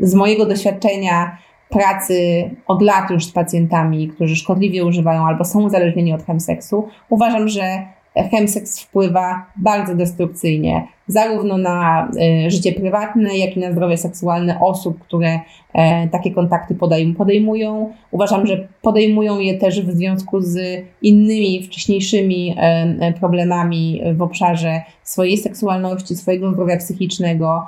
[0.00, 1.38] z mojego doświadczenia
[1.68, 7.48] pracy od lat już z pacjentami, którzy szkodliwie używają albo są uzależnieni od chemseksu, uważam,
[7.48, 7.86] że
[8.30, 14.98] chemseks wpływa bardzo destrukcyjnie zarówno na e, życie prywatne, jak i na zdrowie seksualne osób,
[14.98, 15.40] które
[15.74, 16.74] e, takie kontakty
[17.16, 17.92] podejmują.
[18.10, 25.38] Uważam, że podejmują je też w związku z innymi wcześniejszymi e, problemami w obszarze swojej
[25.38, 27.66] seksualności, swojego zdrowia psychicznego.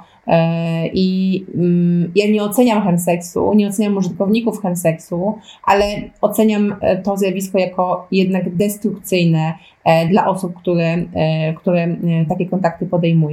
[0.92, 5.84] I mm, ja nie oceniam chemseksu, nie oceniam użytkowników chemseksu, ale
[6.20, 9.54] oceniam to zjawisko jako jednak destrukcyjne
[10.10, 10.96] dla osób, które,
[11.56, 11.96] które
[12.28, 13.23] takie kontakty podejmują.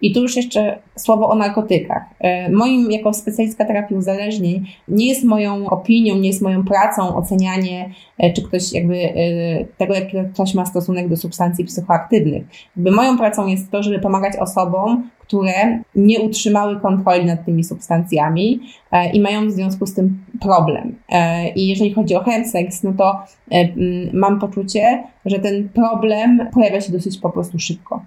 [0.00, 2.02] I tu już jeszcze słowo o narkotykach.
[2.20, 7.90] E, moim, jako specjalistka terapii uzależnień, nie jest moją opinią, nie jest moją pracą ocenianie,
[8.18, 9.14] e, czy ktoś jakby e,
[9.64, 12.42] tego, jaki ktoś ma stosunek do substancji psychoaktywnych.
[12.76, 18.60] Jakby moją pracą jest to, żeby pomagać osobom, które nie utrzymały kontroli nad tymi substancjami
[19.12, 20.94] i mają w związku z tym problem.
[21.56, 23.22] I jeżeli chodzi o chemsex, no to
[24.12, 28.02] mam poczucie, że ten problem pojawia się dosyć po prostu szybko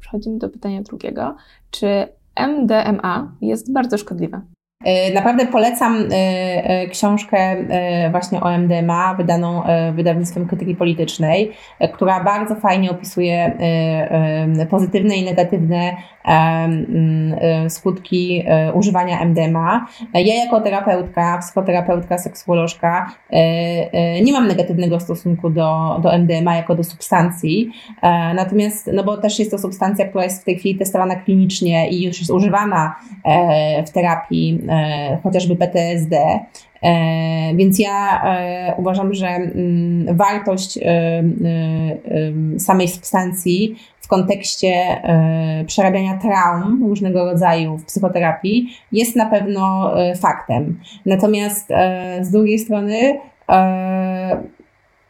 [0.00, 1.36] przechodzimy do pytania drugiego.
[1.70, 4.42] Czy MDMA jest bardzo szkodliwe?
[4.84, 7.56] E, naprawdę polecam e, e, książkę
[8.10, 9.62] właśnie o MDMA, wydaną
[9.92, 11.52] wydawnictwem krytyki politycznej,
[11.94, 13.58] która bardzo fajnie opisuje
[14.70, 15.96] pozytywne i negatywne
[17.68, 19.86] skutki używania MDMA.
[20.14, 23.12] Ja jako terapeutka, psychoterapeutka, seksuolożka
[24.24, 27.70] nie mam negatywnego stosunku do, do MDMA jako do substancji,
[28.34, 32.04] natomiast, no bo też jest to substancja, która jest w tej chwili testowana klinicznie i
[32.04, 32.96] już jest używana
[33.86, 34.65] w terapii
[35.22, 36.40] chociażby PTSD.
[36.82, 40.78] E, więc ja e, uważam, że mm, wartość
[42.58, 44.72] samej substancji w kontekście
[45.66, 50.80] przerabiania traum różnego rodzaju w psychoterapii jest na pewno faktem.
[51.06, 51.68] Natomiast
[52.20, 53.18] z drugiej strony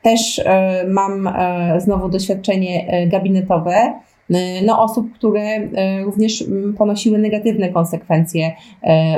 [0.03, 0.45] też
[0.89, 1.31] mam
[1.79, 3.93] znowu doświadczenie gabinetowe
[4.67, 5.69] no, osób, które
[6.05, 6.45] również
[6.79, 8.53] ponosiły negatywne konsekwencje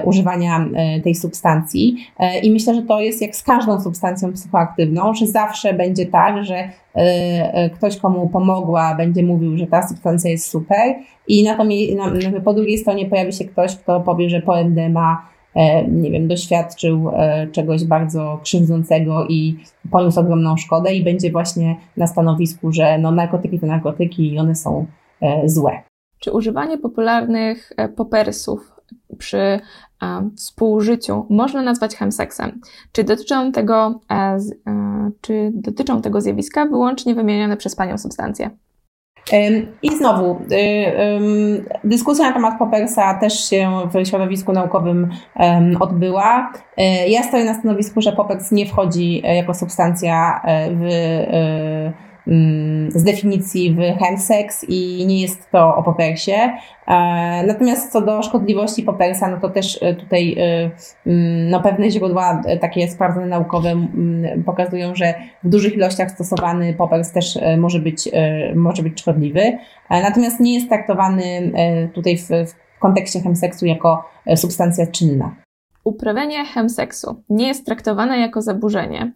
[0.04, 0.68] używania
[1.04, 1.96] tej substancji.
[2.42, 6.68] I myślę, że to jest jak z każdą substancją psychoaktywną, że zawsze będzie tak, że
[7.74, 10.94] ktoś, komu pomogła, będzie mówił, że ta substancja jest super,
[11.28, 15.22] i na, to, na, po drugiej stronie pojawi się ktoś, kto powie, że po MDMA
[15.22, 15.38] E,
[15.88, 19.59] nie wiem, doświadczył e, czegoś bardzo krzywdzącego i
[19.90, 24.54] poniósł ogromną szkodę i będzie właśnie na stanowisku, że no, narkotyki to narkotyki i one
[24.54, 24.86] są
[25.20, 25.82] e, złe.
[26.18, 28.72] Czy używanie popularnych popersów
[29.18, 29.61] przy
[30.36, 32.61] współżyciu można nazwać chemseksem?
[32.92, 34.00] Czy dotyczą tego,
[35.20, 38.50] czy dotyczą tego zjawiska wyłącznie wymienione przez Panią substancje?
[39.83, 45.09] I znowu, y, dyskusja na temat Poppersa też się w środowisku naukowym
[45.81, 46.53] odbyła.
[46.79, 50.89] Y, ja stoję na stanowisku, że Poppers nie wchodzi e, jako substancja e, w
[51.29, 52.07] Mm,
[52.89, 56.33] z definicji w chemsex i nie jest to o popersie.
[56.33, 60.70] E, natomiast co do szkodliwości popersa, no to też e, tutaj e,
[61.07, 65.14] mm, no pewne źródła takie sprawdzone naukowe mm, pokazują, że
[65.45, 68.09] w dużych ilościach stosowany popers też może być,
[68.55, 69.59] może być szkodliwy.
[69.91, 71.53] Natomiast nie jest traktowany
[71.95, 72.29] tutaj w,
[72.76, 74.05] w kontekście chemseksu jako
[74.37, 75.35] substancja czynna.
[75.85, 79.12] Uprawianie chemseksu nie jest traktowane jako zaburzenie,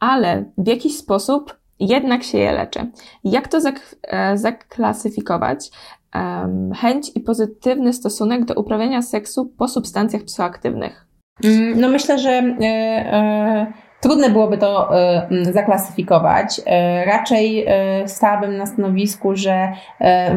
[0.00, 2.90] ale w jakiś sposób jednak się je leczy.
[3.24, 5.70] Jak to zak e, zaklasyfikować?
[6.14, 11.06] Um, chęć i pozytywny stosunek do uprawiania seksu po substancjach psychoaktywnych?
[11.44, 16.60] Mm, no myślę, że e, e, trudne byłoby to e, zaklasyfikować.
[17.06, 19.72] Raczej e, stałabym na stanowisku, że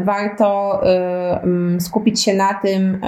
[0.04, 0.82] warto
[1.80, 3.02] skupić się na tym,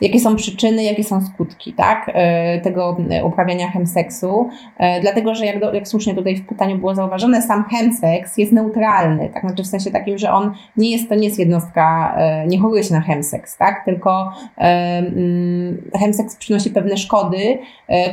[0.00, 4.48] jakie są przyczyny, jakie są skutki tak, e, tego uprawiania chemseksu.
[4.78, 8.52] E, dlatego, że jak, do, jak słusznie tutaj w pytaniu było zauważone, sam chemseks jest
[8.52, 12.46] neutralny, tak, znaczy w sensie takim, że on nie jest, to nie jest jednostka, e,
[12.46, 17.58] nie choruje się na chemseks, tak, tylko mm, chemseks przynosi pewne szkody,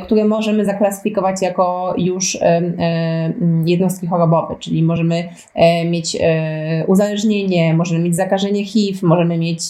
[0.02, 5.28] które możemy zaklasyfikować jako już mm, jednostki chorobowe, czyli możemy
[5.90, 6.16] mieć
[6.86, 9.62] uzależnienie, możemy mieć zakażenie HIV, możemy mieć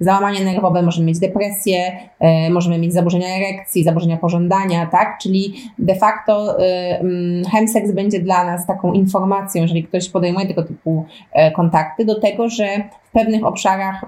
[0.00, 5.18] załamanie nerwowe, możemy mieć depresję, depresję, e, możemy mieć zaburzenia erekcji, zaburzenia pożądania, tak?
[5.22, 10.62] Czyli de facto e, mm, chemsex będzie dla nas taką informacją, jeżeli ktoś podejmuje tego
[10.62, 12.66] typu e, kontakty, do tego, że
[13.08, 14.04] w pewnych obszarach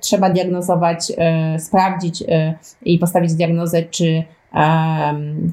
[0.00, 1.12] trzeba diagnozować,
[1.58, 2.24] sprawdzić
[2.84, 4.22] i postawić diagnozę, czy,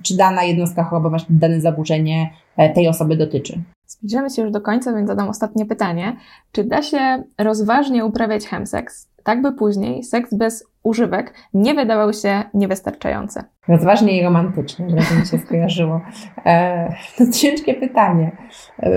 [0.03, 2.29] czy dana jednostka chorobowa, czy dane zaburzenie
[2.75, 3.61] tej osoby dotyczy.
[3.87, 6.15] Zbliżamy się już do końca, więc zadam ostatnie pytanie.
[6.51, 12.43] Czy da się rozważnie uprawiać chemseks, tak by później seks bez używek nie wydawał się
[12.53, 13.43] niewystarczający?
[13.67, 16.01] Rozważnie i romantycznie, żeby mi się skojarzyło.
[16.45, 18.31] E, to ciężkie pytanie.
[18.79, 18.89] E,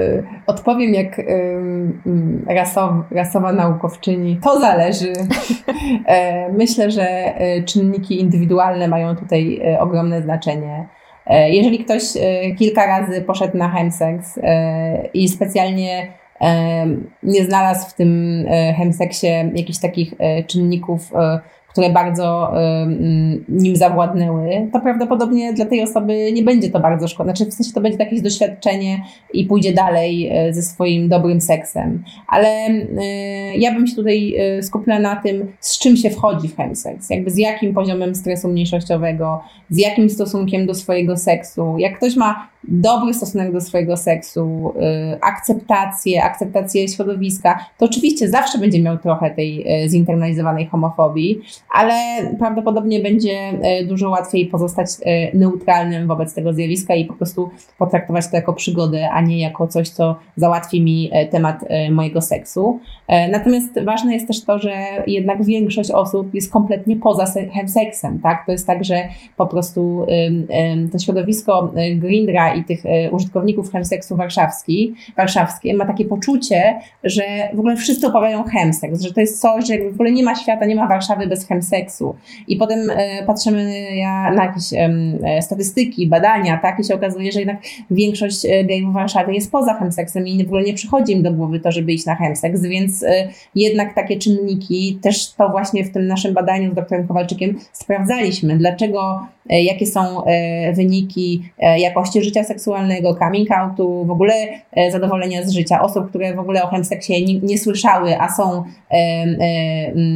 [0.47, 1.25] odpowiem jak e,
[2.55, 4.41] rasow, rasowa naukowczyni.
[4.43, 5.13] To zależy.
[6.07, 10.89] E, myślę, że e, czynniki indywidualne mają tutaj e, ogromne znaczenie.
[11.31, 12.03] Jeżeli ktoś
[12.59, 14.41] kilka razy poszedł na chemsex
[15.15, 16.13] i specjalnie
[17.23, 18.45] nie znalazł w tym
[18.77, 20.15] chemseksie jakichś takich
[20.47, 21.13] czynników
[21.77, 22.53] które bardzo
[23.49, 27.37] nim zawładnęły, to prawdopodobnie dla tej osoby nie będzie to bardzo szkodne.
[27.37, 32.05] Znaczy w sensie to będzie jakieś doświadczenie i pójdzie dalej e, ze swoim dobrym seksem.
[32.29, 36.57] Ale e, ja bym się tutaj e, skupiła na tym, z czym się wchodzi w
[36.57, 37.11] chemseks.
[37.11, 41.75] Jakby z jakim poziomem stresu mniejszościowego, z jakim stosunkiem do swojego seksu.
[41.79, 44.75] Jak ktoś ma dobry stosunek do swojego seksu,
[45.21, 51.41] akceptację, akceptację środowiska, to oczywiście zawsze będzie miał trochę tej zinternalizowanej homofobii,
[51.75, 51.95] ale
[52.39, 54.89] prawdopodobnie będzie e, dużo łatwiej pozostać
[55.35, 59.89] neutralnym wobec tego zjawiska i po prostu potraktować to jako przygodę, a nie jako coś,
[59.89, 62.81] co załatwi mi temat mojego seksu.
[63.33, 64.73] Natomiast ważne jest też to, że
[65.07, 67.27] jednak większość osób jest kompletnie poza
[67.67, 68.47] seksem, tak?
[68.47, 70.07] To jest tak, że po prostu
[70.93, 77.23] to środowisko Grindra i tych użytkowników chemseksu warszawski, warszawskie ma takie poczucie, że
[77.55, 80.67] w ogóle wszyscy uprawiają chemseks, że to jest coś, że w ogóle nie ma świata,
[80.67, 82.17] nie ma Warszawy bez chemseksu.
[82.49, 83.65] I potem e, patrzymy
[84.35, 86.81] na jakieś e, statystyki, badania, tak?
[86.81, 87.57] I się okazuje, że jednak
[87.91, 91.33] większość e, gejów w Warszawie jest poza chemseksem i w ogóle nie przychodzi im do
[91.33, 93.05] głowy to, żeby iść na chemseks, więc
[93.55, 98.57] jednak takie czynniki też to właśnie w tym naszym badaniu z doktorem Kowalczykiem sprawdzaliśmy.
[98.57, 104.35] Dlaczego E, jakie są e, wyniki e, jakości życia seksualnego, coming outu, w ogóle
[104.91, 108.65] zadowolenia z życia osób, które w ogóle o chemseksie nie, nie słyszały, a są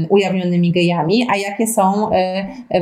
[0.09, 2.11] ujawnionymi gejami, a jakie są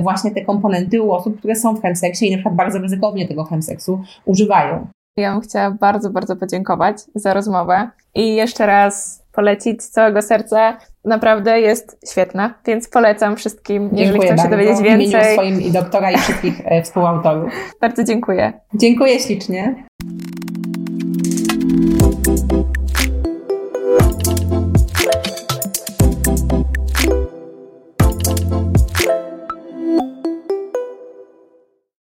[0.02, 3.44] właśnie te komponenty u osób, które są w chemseksie i na przykład bardzo ryzykownie tego
[3.44, 4.86] chemseksu używają.
[5.16, 10.76] Ja bym chciała bardzo, bardzo podziękować za rozmowę i jeszcze raz polecić z całego serca.
[11.04, 14.56] Naprawdę jest świetna, więc polecam wszystkim, jeżeli dziękuję chcą się bardzo.
[14.56, 15.30] dowiedzieć więcej.
[15.30, 17.52] W swoim i doktora i wszystkich e, współautorów.
[17.80, 18.52] Bardzo dziękuję.
[18.74, 19.84] Dziękuję ślicznie.